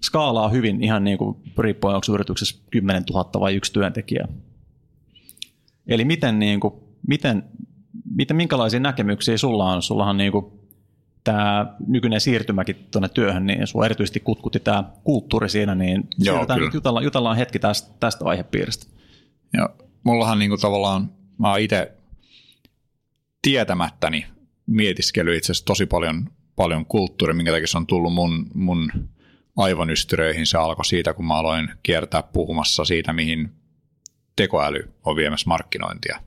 [0.06, 4.28] skaalaa hyvin ihan niin kuin riippuen, onko yrityksessä 10 000 vai yksi työntekijä.
[5.88, 6.74] Eli miten, niin kuin,
[7.08, 7.44] miten,
[8.16, 9.82] miten, minkälaisia näkemyksiä sulla on?
[9.82, 10.46] Sullahan niin kuin,
[11.24, 17.04] tämä nykyinen siirtymäkin tuonne työhön, niin sinua erityisesti kutkutti tämä kulttuuri siinä, niin Joo, jutellaan,
[17.04, 18.86] jutellaan hetki tästä, tästä aihepiiristä.
[19.54, 19.70] Joo,
[20.04, 21.92] mullahan niin kuin tavallaan, mä oon itse
[23.42, 24.26] tietämättäni
[24.68, 29.10] mietiskely itse asiassa tosi paljon, paljon kulttuuri, minkä takia se on tullut mun, mun
[29.58, 30.48] aivonystyröihin.
[30.48, 33.52] Se alkoi siitä, kun mä aloin kiertää puhumassa siitä, mihin
[34.36, 36.20] tekoäly on viemässä markkinointia.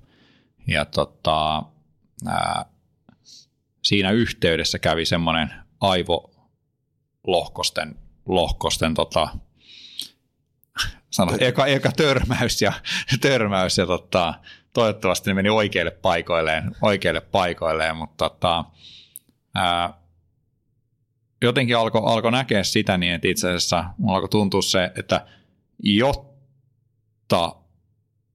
[0.66, 1.62] Ja tota,
[2.26, 2.64] ää,
[3.82, 7.94] siinä yhteydessä kävi semmoinen aivolohkosten
[8.26, 9.28] lohkosten tota,
[11.10, 12.72] sano, eka, eka törmäys ja,
[13.20, 14.34] törmäys ja tota,
[14.72, 18.64] toivottavasti ne meni oikeille paikoilleen, oikeille paikoilleen mutta tota,
[19.54, 20.00] ää,
[21.42, 25.26] jotenkin alkoi alko näkeä sitä niin, että itse asiassa alkoi tuntua se, että
[25.82, 27.56] jotta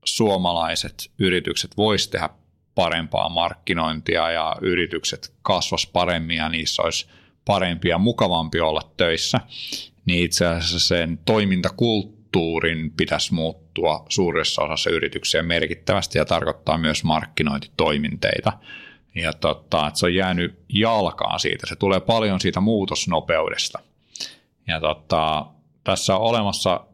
[0.05, 2.29] suomalaiset yritykset voisivat tehdä
[2.75, 7.07] parempaa markkinointia ja yritykset kasvas paremmin ja niissä olisi
[7.45, 9.39] parempi ja mukavampi olla töissä,
[10.05, 17.03] niin itse asiassa sen toimintakulttuuri kulttuurin pitäisi muuttua suuressa osassa yrityksiä merkittävästi ja tarkoittaa myös
[17.03, 18.53] markkinointitoiminteita.
[19.15, 21.67] Ja tota, että se on jäänyt jalkaan siitä.
[21.67, 23.79] Se tulee paljon siitä muutosnopeudesta.
[24.67, 25.45] Ja tota,
[25.83, 26.85] tässä on olemassa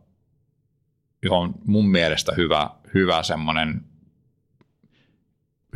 [1.30, 3.82] on mun mielestä hyvä, hyvä semmoinen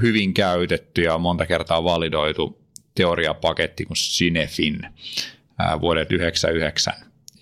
[0.02, 2.62] hyvin käytetty ja monta kertaa validoitu
[2.96, 4.80] teoriapaketti kuin Cinefin
[5.82, 6.94] vuodet 99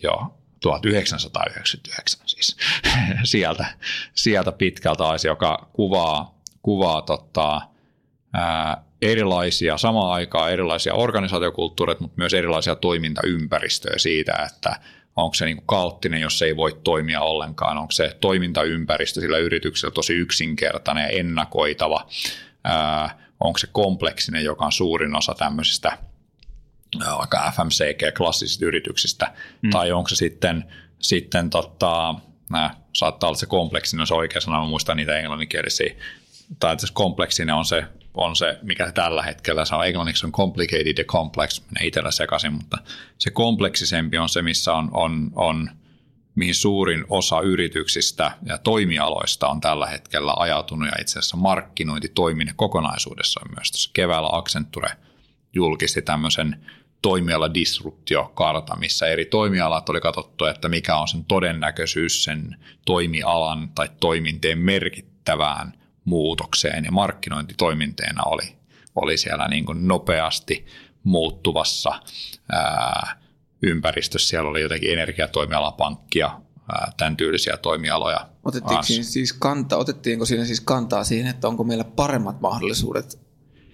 [0.04, 2.58] jo 1999 siis.
[3.24, 3.66] Sieltä,
[4.14, 7.62] sieltä pitkältä aisi, joka kuvaa, kuvaa tota,
[8.34, 14.76] ää, erilaisia, samaan aikaan erilaisia organisaatiokulttuureita, mutta myös erilaisia toimintaympäristöjä siitä, että
[15.16, 19.92] onko se niin kuin kaoottinen, jos ei voi toimia ollenkaan, onko se toimintaympäristö sillä yrityksellä
[19.92, 22.08] tosi yksinkertainen ja ennakoitava,
[22.64, 25.98] ää, onko se kompleksinen, joka on suurin osa tämmöisistä
[27.18, 29.70] vaikka FMCG-klassisista yrityksistä, mm.
[29.70, 30.66] tai onko se sitten,
[31.00, 32.16] sitten tota,
[32.50, 35.96] nää, saattaa olla se kompleksinen, se oikea sana, mä muistan niitä englanninkielisiä,
[36.60, 37.84] tai että se kompleksinen on se,
[38.14, 42.54] on se, mikä tällä hetkellä se on englanniksi on complicated ja complex, menee itsellä sekaisin,
[42.54, 42.78] mutta
[43.18, 45.70] se kompleksisempi on se, missä on, on, on
[46.36, 53.50] mihin suurin osa yrityksistä ja toimialoista on tällä hetkellä ajautunut ja itse asiassa markkinointitoiminen kokonaisuudessaan
[53.56, 53.72] myös.
[53.72, 54.90] Tuossa keväällä Accenture
[55.54, 56.66] julkisti tämmöisen
[57.04, 63.90] toimiala disruptiokarta, missä eri toimialat oli katsottu, että mikä on sen todennäköisyys sen toimialan tai
[64.00, 65.74] toiminteen merkittävään
[66.06, 68.56] muutokseen ja markkinointitoiminteena oli,
[68.96, 70.66] oli siellä niin kuin nopeasti
[71.04, 72.00] muuttuvassa
[72.52, 73.22] ää,
[73.62, 74.30] ympäristössä.
[74.30, 76.28] Siellä oli jotenkin energiatoimiala, pankkia,
[76.72, 78.30] ää, tämän tyylisiä toimialoja.
[78.44, 83.23] Otettiinko siinä siis kantaa, otettiinko siinä siis kantaa siihen, että onko meillä paremmat mahdollisuudet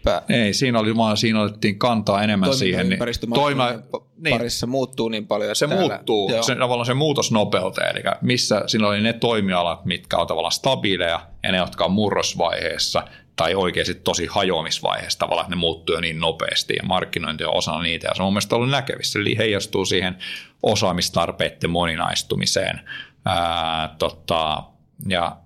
[0.04, 0.22] Pä...
[0.30, 2.90] Ei, siinä, oli vaan, siinä otettiin kantaa enemmän siihen.
[2.90, 3.00] Niin,
[3.34, 3.70] toima,
[4.18, 5.56] niin, parissa muuttuu niin paljon.
[5.56, 10.28] Se täällä, muuttuu, se, tavallaan se muutosnopeuteen, eli missä siinä oli ne toimialat, mitkä on
[10.28, 13.04] tavallaan stabiileja ja ne, jotka on murrosvaiheessa
[13.36, 17.82] tai oikeasti tosi hajoamisvaiheessa tavallaan, että ne muuttuu jo niin nopeasti ja markkinointi on osana
[17.82, 20.18] niitä ja se on mun mielestä ollut näkevissä, eli heijastuu siihen
[20.64, 22.82] osaamistarpeiden moninaistumiseen.
[23.26, 24.64] Ää, tota,
[25.08, 25.38] ja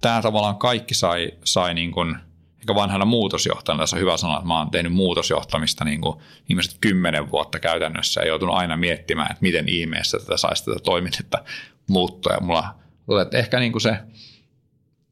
[0.00, 2.16] tämä tavallaan kaikki sai, sai niin kuin–
[2.60, 6.76] ehkä vanhana muutosjohtajana, tässä on hyvä sanoa, että mä oon tehnyt muutosjohtamista niin kuin ihmiset
[6.80, 11.44] kymmenen vuotta käytännössä ja joutunut aina miettimään, että miten ihmeessä tätä saisi tätä toiminnetta
[11.86, 12.32] muuttua.
[12.32, 12.74] Ja mulla
[13.22, 13.96] että ehkä niin kuin se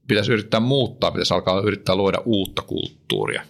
[0.08, 3.42] pitäisi yrittää muuttaa, pitäisi alkaa yrittää luoda uutta kulttuuria.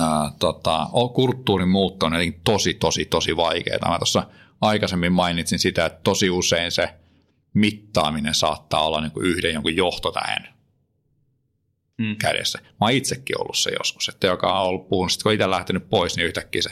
[0.00, 3.90] Ää, tota, kulttuurin muutto on jotenkin tosi, tosi, tosi vaikeaa.
[3.90, 4.26] Mä tuossa
[4.60, 6.94] aikaisemmin mainitsin sitä, että tosi usein se
[7.54, 10.54] mittaaminen saattaa olla niin kuin yhden jonkun johtotähen
[11.98, 12.16] mm.
[12.16, 12.58] kädessä.
[12.62, 16.16] Mä oon itsekin ollut se joskus, että joka on ollut puhunut, kun itse lähtenyt pois,
[16.16, 16.70] niin yhtäkkiä se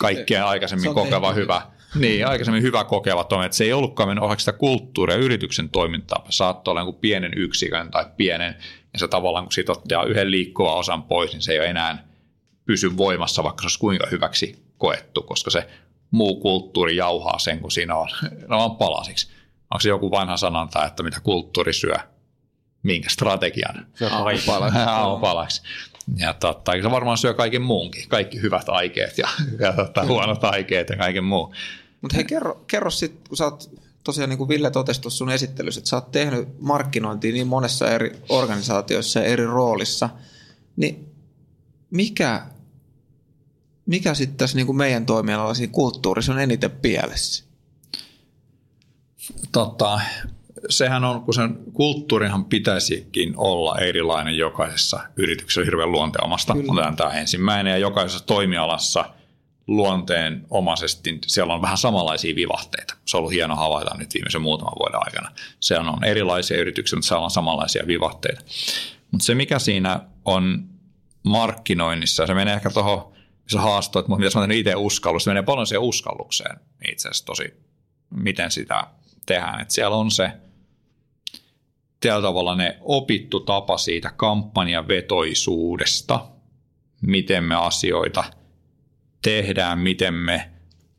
[0.00, 1.42] kaikkea aikaisemmin se kokeva tehty.
[1.42, 1.62] hyvä.
[1.94, 6.26] Niin, aikaisemmin hyvä kokeva toimi, että se ei ollutkaan mennyt osaksi sitä kulttuuria yrityksen toimintaa.
[6.28, 8.56] Saattoi olla kuin pienen yksikön tai pienen,
[8.92, 12.08] ja se tavallaan kun siitä ottaa yhden liikkuvan osan pois, niin se ei ole enää
[12.64, 15.68] pysy voimassa, vaikka se olisi kuinka hyväksi koettu, koska se
[16.10, 18.08] muu kulttuuri jauhaa sen, kun siinä on,
[18.48, 19.30] no on palasiksi.
[19.70, 21.96] Onko se joku vanha sanonta, että mitä kulttuuri syö,
[22.84, 25.62] minkä strategian se on palaksi.
[26.16, 29.28] Ja totta, se varmaan syö kaiken muunkin, kaikki hyvät aikeet ja,
[29.58, 31.54] ja totta, huonot aikeet ja kaiken muu.
[32.00, 33.70] Mutta hei, kerro, kerro sitten, kun sä oot
[34.04, 37.90] tosiaan niin kuin Ville totesi tuossa sun esittelyssä, että sä oot tehnyt markkinointia niin monessa
[37.90, 40.08] eri organisaatioissa ja eri roolissa,
[40.76, 41.14] niin
[41.90, 42.46] mikä,
[43.86, 47.44] mikä sitten tässä niin kuin meidän toimialalla siinä kulttuurissa on eniten pielessä?
[49.52, 50.00] Totta,
[50.70, 56.54] sehän on, kun sen kulttuurinhan pitäisikin olla erilainen jokaisessa yrityksessä hirveän luonteomasta.
[56.68, 59.04] Otetaan tämä ensimmäinen ja jokaisessa toimialassa
[59.66, 62.96] luonteenomaisesti siellä on vähän samanlaisia vivahteita.
[63.04, 65.30] Se on ollut hieno havaita nyt viimeisen muutaman vuoden aikana.
[65.60, 68.44] Se on erilaisia yrityksiä, mutta siellä on samanlaisia vivahteita.
[69.10, 70.64] Mutta se mikä siinä on
[71.22, 73.12] markkinoinnissa, se menee ehkä tuohon,
[73.42, 76.60] missä haastoit, mutta mitä mä itse uskallus, se menee paljon siihen uskallukseen
[76.90, 77.54] itse asiassa tosi,
[78.10, 78.86] miten sitä
[79.26, 79.60] tehdään.
[79.60, 80.32] Et siellä on se
[82.08, 86.26] tällä tavalla ne opittu tapa siitä kampanjan vetoisuudesta,
[87.02, 88.24] miten me asioita
[89.22, 90.53] tehdään, miten me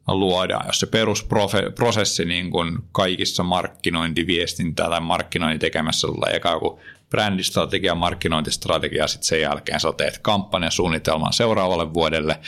[0.08, 0.68] luodaan.
[0.68, 6.80] Jos se perusprosessi niin kuin kaikissa markkinointiviestintää tai markkinoinnin tekemässä tulee eka joku
[7.10, 12.40] brändistrategia, markkinointistrategia, sitten sen jälkeen sä teet kampanjasuunnitelman seuraavalle vuodelle,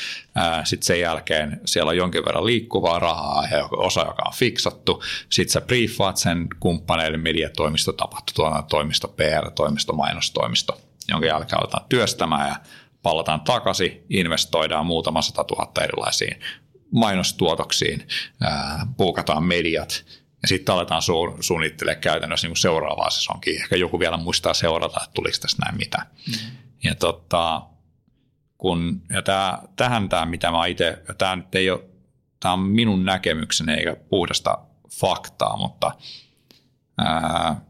[0.63, 5.53] sitten sen jälkeen siellä on jonkin verran liikkuvaa rahaa ja osa, joka on fiksattu, sitten
[5.53, 12.55] sä briefaat sen kumppaneille mediatoimisto, tapahtutoimisto, PR-toimisto, mainostoimisto, jonka jälkeen aletaan työstämään ja
[13.03, 16.39] palataan takaisin, investoidaan muutama sata tuhatta erilaisiin
[16.91, 18.07] mainostuotoksiin,
[18.97, 20.05] puukataan mediat,
[20.41, 23.55] ja sitten aletaan su- suunnittelemaan käytännössä niin seuraavaa sesonkin.
[23.61, 25.97] Ehkä joku vielä muistaa seurata, että tuliko tästä näin mitä.
[26.27, 26.57] Mm.
[26.83, 27.61] Ja, tota,
[28.57, 31.83] kun, ja tää, tähän tämä, mitä mä itse, tämä nyt ei ole,
[32.39, 34.57] tämä on minun näkemykseni eikä puhdasta
[34.99, 35.91] faktaa, mutta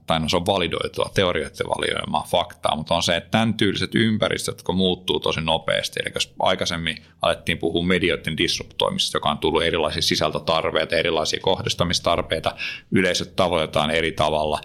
[0.08, 4.58] tai no se on validoitua, teorioiden validoimaa faktaa, mutta on se, että tämän tyyliset ympäristöt,
[4.58, 10.02] jotka muuttuu tosi nopeasti, eli jos aikaisemmin alettiin puhua medioiden disruptoimisesta, joka on tullut erilaisia
[10.02, 12.56] sisältötarpeita, erilaisia kohdistamistarpeita,
[12.92, 14.62] yleisöt tavoitetaan eri tavalla,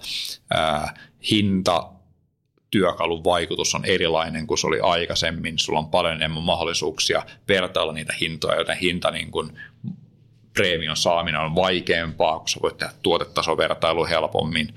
[1.30, 1.88] hinta,
[2.70, 8.14] työkalun vaikutus on erilainen kuin se oli aikaisemmin, sulla on paljon enemmän mahdollisuuksia vertailla niitä
[8.20, 9.58] hintoja, joten hinta niin kuin
[10.55, 14.74] preemion saaminen on vaikeampaa, kun sä voit tehdä tuotetasovertailu helpommin,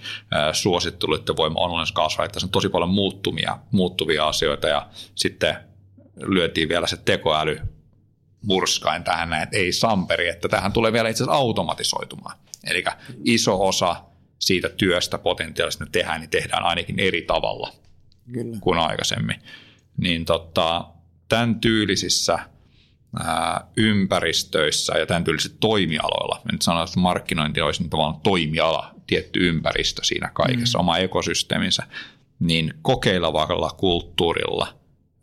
[0.52, 5.58] suositteluiden voima online kasvaa, että se on tosi paljon muuttumia, muuttuvia asioita ja sitten
[6.16, 7.60] lyötiin vielä se tekoäly
[8.42, 12.38] murskain tähän näin, että ei samperi, että tähän tulee vielä itse asiassa automatisoitumaan.
[12.68, 12.84] Eli
[13.24, 13.96] iso osa
[14.40, 17.72] siitä työstä potentiaalisesti me tehdään, niin tehdään ainakin eri tavalla
[18.34, 18.58] Kyllä.
[18.62, 19.40] kuin aikaisemmin.
[19.98, 20.86] Niin tota,
[21.30, 22.40] tämän tyylisissä–
[23.78, 26.42] ympäristöissä ja tämän tyylisillä toimialoilla.
[26.46, 30.80] Mä nyt sanon, että markkinointi olisi niin tavallaan toimiala, tietty ympäristö siinä kaikessa, mm.
[30.80, 31.84] oma ekosysteeminsä,
[32.40, 34.68] niin kokeilevalla kulttuurilla,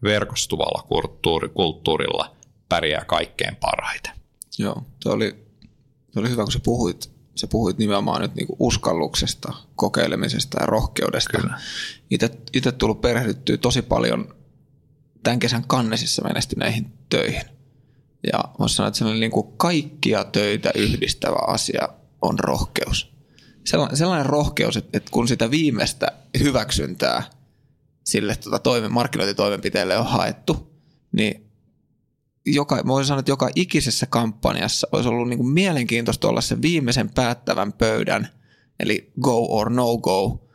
[0.03, 2.37] verkostuvalla kulttuuri, kulttuurilla
[2.69, 4.13] pärjää kaikkein parhaiten.
[4.59, 5.33] Joo, tuo oli,
[6.13, 11.39] tuo oli hyvä, kun sä puhuit, sä puhuit nimenomaan nyt niinku uskalluksesta, kokeilemisesta ja rohkeudesta.
[12.53, 14.35] Itse tullut perehdyttyä tosi paljon
[15.23, 17.43] tämän kesän kannesissa menestyneihin töihin–
[18.33, 21.89] ja voisi sanoa, että sellainen niin kuin kaikkia töitä yhdistävä asia
[22.23, 23.13] on rohkeus.
[23.67, 26.07] Sellainen, sellainen rohkeus, että, että kun sitä viimeistä
[26.39, 27.23] hyväksyntää
[28.05, 30.73] sille tuota toime, markkinointitoimenpiteelle on haettu,
[31.13, 31.53] niin
[32.47, 37.11] joka, voisin sanoa, että joka ikisessä kampanjassa olisi ollut niin kuin mielenkiintoista olla se viimeisen
[37.11, 38.29] päättävän pöydän,
[38.81, 40.49] eli go or no go,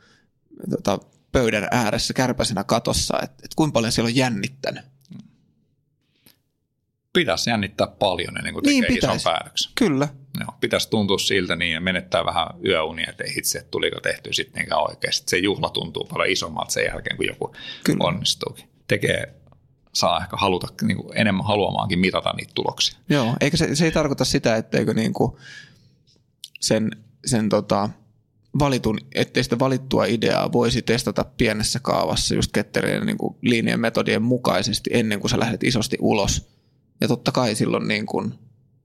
[0.69, 0.99] tota,
[1.31, 4.85] pöydän ääressä kärpäisenä katossa, että, että kuinka paljon siellä on jännittänyt
[7.17, 9.17] pitäisi jännittää paljon ennen kuin niin tekee pitäisi.
[9.17, 9.71] ison päätöksen.
[9.75, 10.07] Kyllä.
[10.39, 15.29] Joo, pitäisi tuntua siltä niin ja menettää vähän yöunia, että itse, tuliko tehty sittenkään oikeasti.
[15.29, 18.03] Se juhla tuntuu paljon isommalta sen jälkeen, kun joku Kyllä.
[18.03, 18.69] onnistuukin.
[18.87, 19.33] Tekee,
[19.93, 22.99] saa ehkä haluta niin kuin enemmän haluamaankin mitata niitä tuloksia.
[23.09, 25.31] Joo, eikä se, se ei tarkoita sitä, etteikö niin kuin
[26.59, 26.91] sen,
[27.25, 27.89] sen tota,
[28.59, 34.89] valitun, ettei sitä valittua ideaa voisi testata pienessä kaavassa just ketterien niin linjan metodien mukaisesti
[34.93, 36.41] ennen kuin sä lähdet isosti ulos–
[37.01, 38.33] ja totta kai silloin niin kuin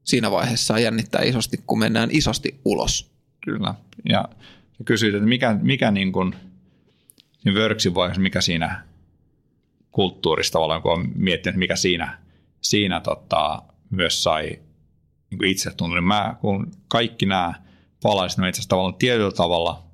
[0.04, 3.12] siinä vaiheessa jännittää isosti, kun mennään isosti ulos.
[3.44, 3.74] Kyllä.
[4.08, 4.24] Ja
[4.84, 6.34] kysyit, että mikä, mikä niin kuin,
[7.44, 8.82] niin worksin vaiheessa, mikä siinä
[9.92, 12.18] kulttuurista tavallaan, kun on miettinyt, mikä siinä,
[12.60, 14.42] siinä tota, myös sai
[15.30, 17.54] niin kuin itse tuntua, niin mä, kun kaikki nämä
[18.02, 19.84] palaisin, niin itse asiassa tavallaan tietyllä tavalla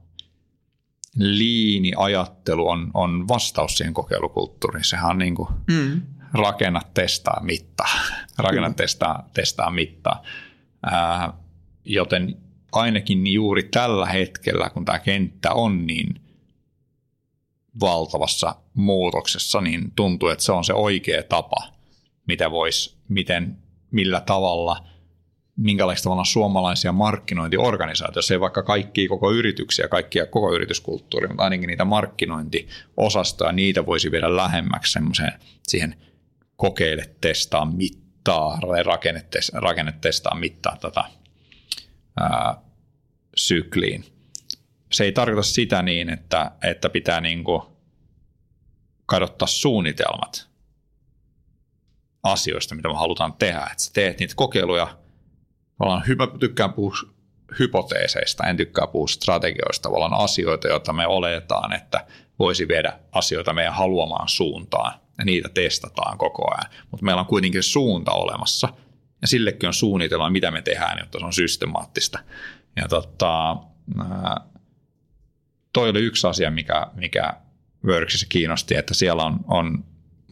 [1.16, 4.84] liini-ajattelu on, on vastaus siihen kokeilukulttuuriin.
[4.84, 6.02] Sehän on niin kuin, mm
[6.32, 8.00] rakenna, testaa, mittaa.
[8.38, 10.22] rakenna, testaa, testaa, mittaa.
[10.82, 11.32] Ää,
[11.84, 12.36] joten
[12.72, 16.20] ainakin juuri tällä hetkellä, kun tämä kenttä on niin
[17.80, 21.72] valtavassa muutoksessa, niin tuntuu, että se on se oikea tapa,
[22.26, 23.58] mitä vois, miten,
[23.90, 24.86] millä tavalla,
[25.56, 31.66] minkälaista tavalla suomalaisia markkinointiorganisaatioita, se ei vaikka kaikki koko yrityksiä, kaikkia koko yrityskulttuuri, mutta ainakin
[31.66, 35.32] niitä markkinointiosastoja, niitä voisi viedä lähemmäksi semmoiseen
[35.68, 36.07] siihen
[36.58, 41.04] kokeile, testaa, mittaa, rakenne, rakenne testaa, mittaa tätä
[42.20, 42.54] ää,
[43.36, 44.04] sykliin.
[44.92, 47.62] Se ei tarkoita sitä niin, että, että pitää niin kuin
[49.06, 50.48] kadottaa suunnitelmat
[52.22, 53.68] asioista, mitä me halutaan tehdä.
[53.70, 54.98] Että sä teet niitä kokeiluja,
[55.78, 56.94] tavallaan hyvä, tykkään puhua
[57.58, 62.06] hypoteeseista, en tykkää puhua strategioista, tavallaan asioita, joita me oletaan, että
[62.38, 66.72] voisi viedä asioita meidän haluamaan suuntaan ja niitä testataan koko ajan.
[66.90, 68.68] Mutta meillä on kuitenkin suunta olemassa
[69.22, 72.18] ja sillekin on suunnitelma, mitä me tehdään, jotta se on systemaattista.
[72.76, 73.56] Ja tota,
[75.72, 77.32] toi oli yksi asia, mikä, mikä
[77.84, 79.84] Worksissa kiinnosti, että siellä on, on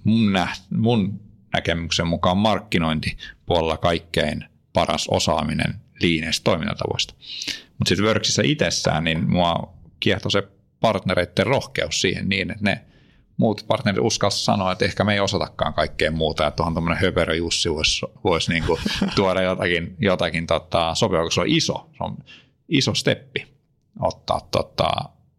[0.05, 1.20] mun, nä, mun
[1.53, 7.14] näkemyksen mukaan markkinointipuolella kaikkein paras osaaminen liineistä toimintatavoista.
[7.78, 10.43] Mutta sitten Worksissa itsessään, niin mua kiehtoi se
[10.80, 12.84] partnereiden rohkeus siihen niin, että ne
[13.37, 17.34] muut partnerit uskalsivat sanoa, että ehkä me ei osatakaan kaikkea muuta, että tuohon tämmöinen höperö
[17.34, 18.78] Jussi voisi vois niinku
[19.16, 22.16] tuoda jotakin, jotakin tota, sopivaa, koska se on iso, se on
[22.68, 23.47] iso steppi
[24.01, 24.91] ottaa tota,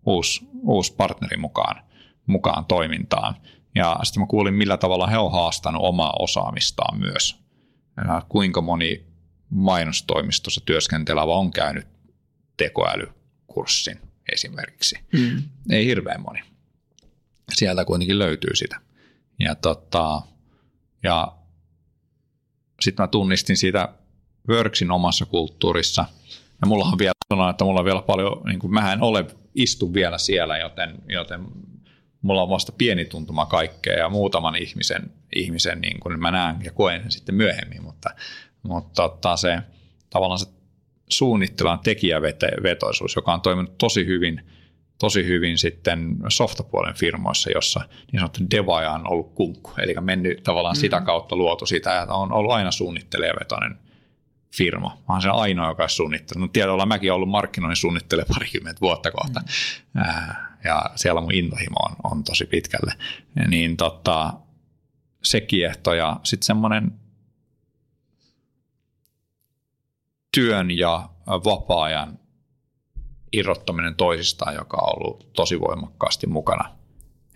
[0.06, 1.84] uusi, uusi partneri mukaan,
[2.26, 3.36] mukaan toimintaan.
[3.76, 7.36] Ja sitten mä kuulin, millä tavalla he on haastanut omaa osaamistaan myös.
[8.08, 9.06] Ja kuinka moni
[9.50, 11.88] mainostoimistossa työskentelevä on käynyt
[12.58, 14.00] tekoälykurssin
[14.34, 15.00] esimerkiksi.
[15.14, 15.44] Mm.
[15.70, 16.40] Ei hirveän moni.
[17.58, 18.82] Sieltä kuitenkin löytyy sitä.
[19.40, 20.22] Ja, tota,
[21.04, 21.38] ja
[22.82, 23.94] sitten mä tunnistin siitä
[24.50, 26.06] Worksin omassa kulttuurissa
[26.62, 29.26] Ja mulla on vielä sanoa, että mulla on vielä paljon, niin kuin, mähän en ole,
[29.56, 31.46] istu vielä siellä, joten, joten
[32.22, 36.72] mulla on vasta pieni tuntuma kaikkea ja muutaman ihmisen, ihmisen niin kuin mä näen ja
[36.72, 38.10] koen sen sitten myöhemmin, mutta,
[38.64, 39.60] mutta ottaa se
[40.10, 40.48] tavallaan se
[41.10, 44.52] suunnittelun tekijävetoisuus, joka on toiminut tosi hyvin,
[45.00, 47.80] tosi hyvin sitten softapuolen firmoissa, jossa
[48.12, 50.82] niin sanottu devaaja on ollut kunkku, eli mennyt tavallaan mm-hmm.
[50.82, 53.80] sitä kautta luotu sitä, että on ollut aina suunnittelijavetoinen
[54.58, 54.90] firma.
[54.90, 56.42] Mä oon se ainoa, joka on suunnittelut.
[56.42, 59.40] No, tiedolla mäkin ollut markkinoinnin suunnittelija parikymmentä vuotta kohta.
[59.94, 60.04] Mm.
[60.64, 62.94] Ja siellä mun intohimo on, on tosi pitkälle.
[63.48, 64.34] Niin tota,
[65.24, 66.92] se kiehto ja sitten semmoinen
[70.34, 72.20] työn ja vapaa-ajan
[73.34, 76.78] irrottaminen toisistaan, joka on ollut tosi voimakkaasti mukana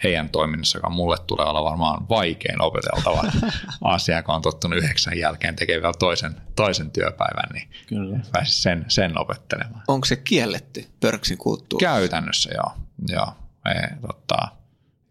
[0.03, 3.23] heidän toiminnassa, joka mulle tulee olla varmaan vaikein opeteltava
[3.83, 8.19] asia, kun on tottunut yhdeksän jälkeen tekemään vielä toisen, toisen työpäivän, niin Kyllä.
[8.31, 9.83] pääsi sen, sen opettelemaan.
[9.87, 11.85] Onko se kielletty pörksin kulttuuri?
[11.85, 12.73] Käytännössä joo.
[13.07, 13.27] joo.
[13.65, 14.35] Ei, totta,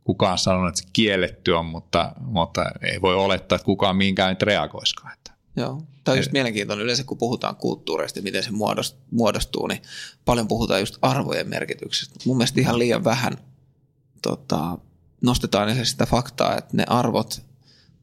[0.05, 4.43] kukaan sanonut, että se kielletty on, mutta, mutta ei voi olettaa, että kukaan mihinkään nyt
[4.43, 5.13] reagoisikaan.
[5.13, 5.30] Että.
[5.57, 5.83] Joo.
[6.05, 6.85] Tämä on just mielenkiintoinen.
[6.85, 8.51] Yleensä kun puhutaan kulttuureista, miten se
[9.11, 9.83] muodostuu, niin
[10.25, 12.15] paljon puhutaan just arvojen merkityksestä.
[12.27, 13.39] Mun mielestä ihan liian vähän
[14.23, 14.79] tota,
[15.23, 17.43] nostetaan esille sitä faktaa, että ne arvot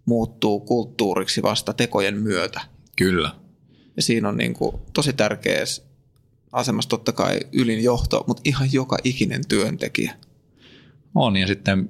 [0.05, 2.61] muuttuu kulttuuriksi vasta tekojen myötä.
[2.95, 3.31] Kyllä.
[3.95, 5.63] Ja siinä on niin kuin tosi tärkeä
[6.51, 10.15] asemassa totta kai ylin johto, mutta ihan joka ikinen työntekijä.
[11.15, 11.89] On ja sitten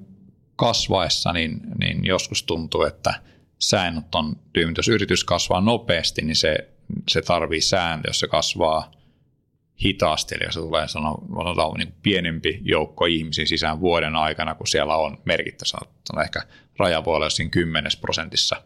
[0.55, 3.21] kasvaessa niin, niin joskus tuntuu, että
[3.59, 4.77] säännöt on tyymät.
[4.77, 6.57] Jos yritys kasvaa nopeasti, niin se,
[7.09, 8.09] se tarvii sääntö.
[8.09, 8.91] Jos se kasvaa
[9.83, 15.17] hitaasti, eli se tulee sanotaan niin pienempi joukko ihmisiä sisään vuoden aikana, kun siellä on
[15.25, 16.41] merkittävä, on ehkä
[16.77, 18.63] raja voi olla siinä 10 prosentissa,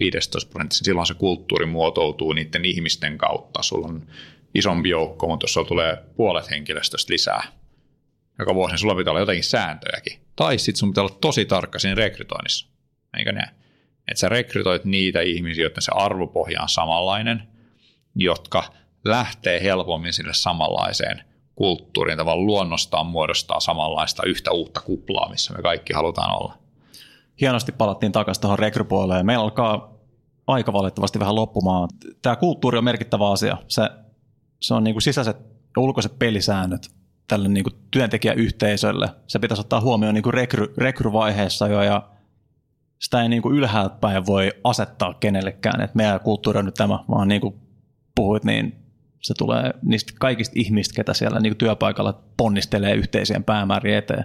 [0.00, 3.62] 15 prosentissa, silloin se kulttuuri muotoutuu niiden ihmisten kautta.
[3.62, 4.06] Sulla on
[4.54, 7.42] isompi joukko, mutta jos sulla tulee puolet henkilöstöstä lisää
[8.38, 10.18] joka vuosi, niin sulla pitää olla jotenkin sääntöjäkin.
[10.36, 12.68] Tai sitten sun pitää olla tosi tarkka siinä rekrytoinnissa,
[13.18, 13.61] eikö näin?
[14.08, 17.42] Että sä rekrytoit niitä ihmisiä, joiden se arvopohja on samanlainen,
[18.14, 18.64] jotka–
[19.04, 21.22] lähtee helpommin sille samanlaiseen
[21.54, 26.58] kulttuuriin, tavallaan luonnostaan muodostaa samanlaista yhtä uutta kuplaa, missä me kaikki halutaan olla.
[27.40, 29.26] Hienosti palattiin takaisin tuohon rekrypuoleen.
[29.26, 29.92] Meillä alkaa
[30.46, 31.88] aika valitettavasti vähän loppumaan.
[32.22, 33.56] Tämä kulttuuri on merkittävä asia.
[33.68, 33.82] Se,
[34.60, 35.36] se on niin kuin sisäiset
[35.76, 36.90] ja ulkoiset pelisäännöt
[37.28, 39.08] tälle niin kuin työntekijäyhteisölle.
[39.26, 42.08] Se pitäisi ottaa huomioon niin kuin rekry, rekryvaiheessa jo ja
[43.02, 46.98] sitä ei niin kuin ylhäältä päin voi asettaa kenellekään, että meidän kulttuuri on nyt tämä,
[47.10, 47.54] vaan niin kuin
[48.14, 48.76] puhuit, niin
[49.20, 54.24] se tulee niistä kaikista ihmistä, ketä siellä niin työpaikalla ponnistelee yhteiseen päämääriin eteen.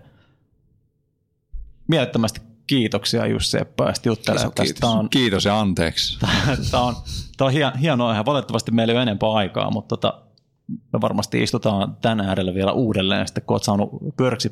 [1.88, 4.74] Mielettömästi kiitoksia Jussi, että pääsit juttelemaan tästä.
[4.74, 4.90] Kiitos.
[4.90, 6.20] On, kiitos ja anteeksi.
[6.72, 6.96] Tämä on,
[7.38, 10.22] tämä on hienoa ja valitettavasti meillä ei ole enempää aikaa, mutta tota,
[10.68, 13.90] me varmasti istutaan tänään äärellä vielä uudelleen, sitten kun olet saanut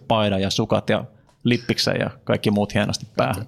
[0.07, 1.05] paidan ja sukat ja
[1.43, 3.45] lippiksen ja kaikki muut hienosti päähän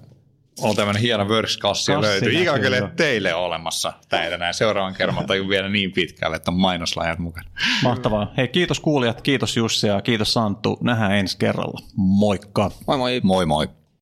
[0.61, 2.41] on tämmöinen hieno Works-kassi löytyy.
[2.41, 7.49] Ikäkö teille olemassa näitä näin seuraavan kerran, tai vielä niin pitkälle, että on mainoslajat mukana.
[7.83, 8.33] Mahtavaa.
[8.37, 10.77] Hei, kiitos kuulijat, kiitos Jussi ja kiitos Santtu.
[10.81, 11.79] Nähdään ensi kerralla.
[11.95, 12.71] Moikka.
[12.87, 13.21] Moi moi.
[13.23, 13.67] Moi moi.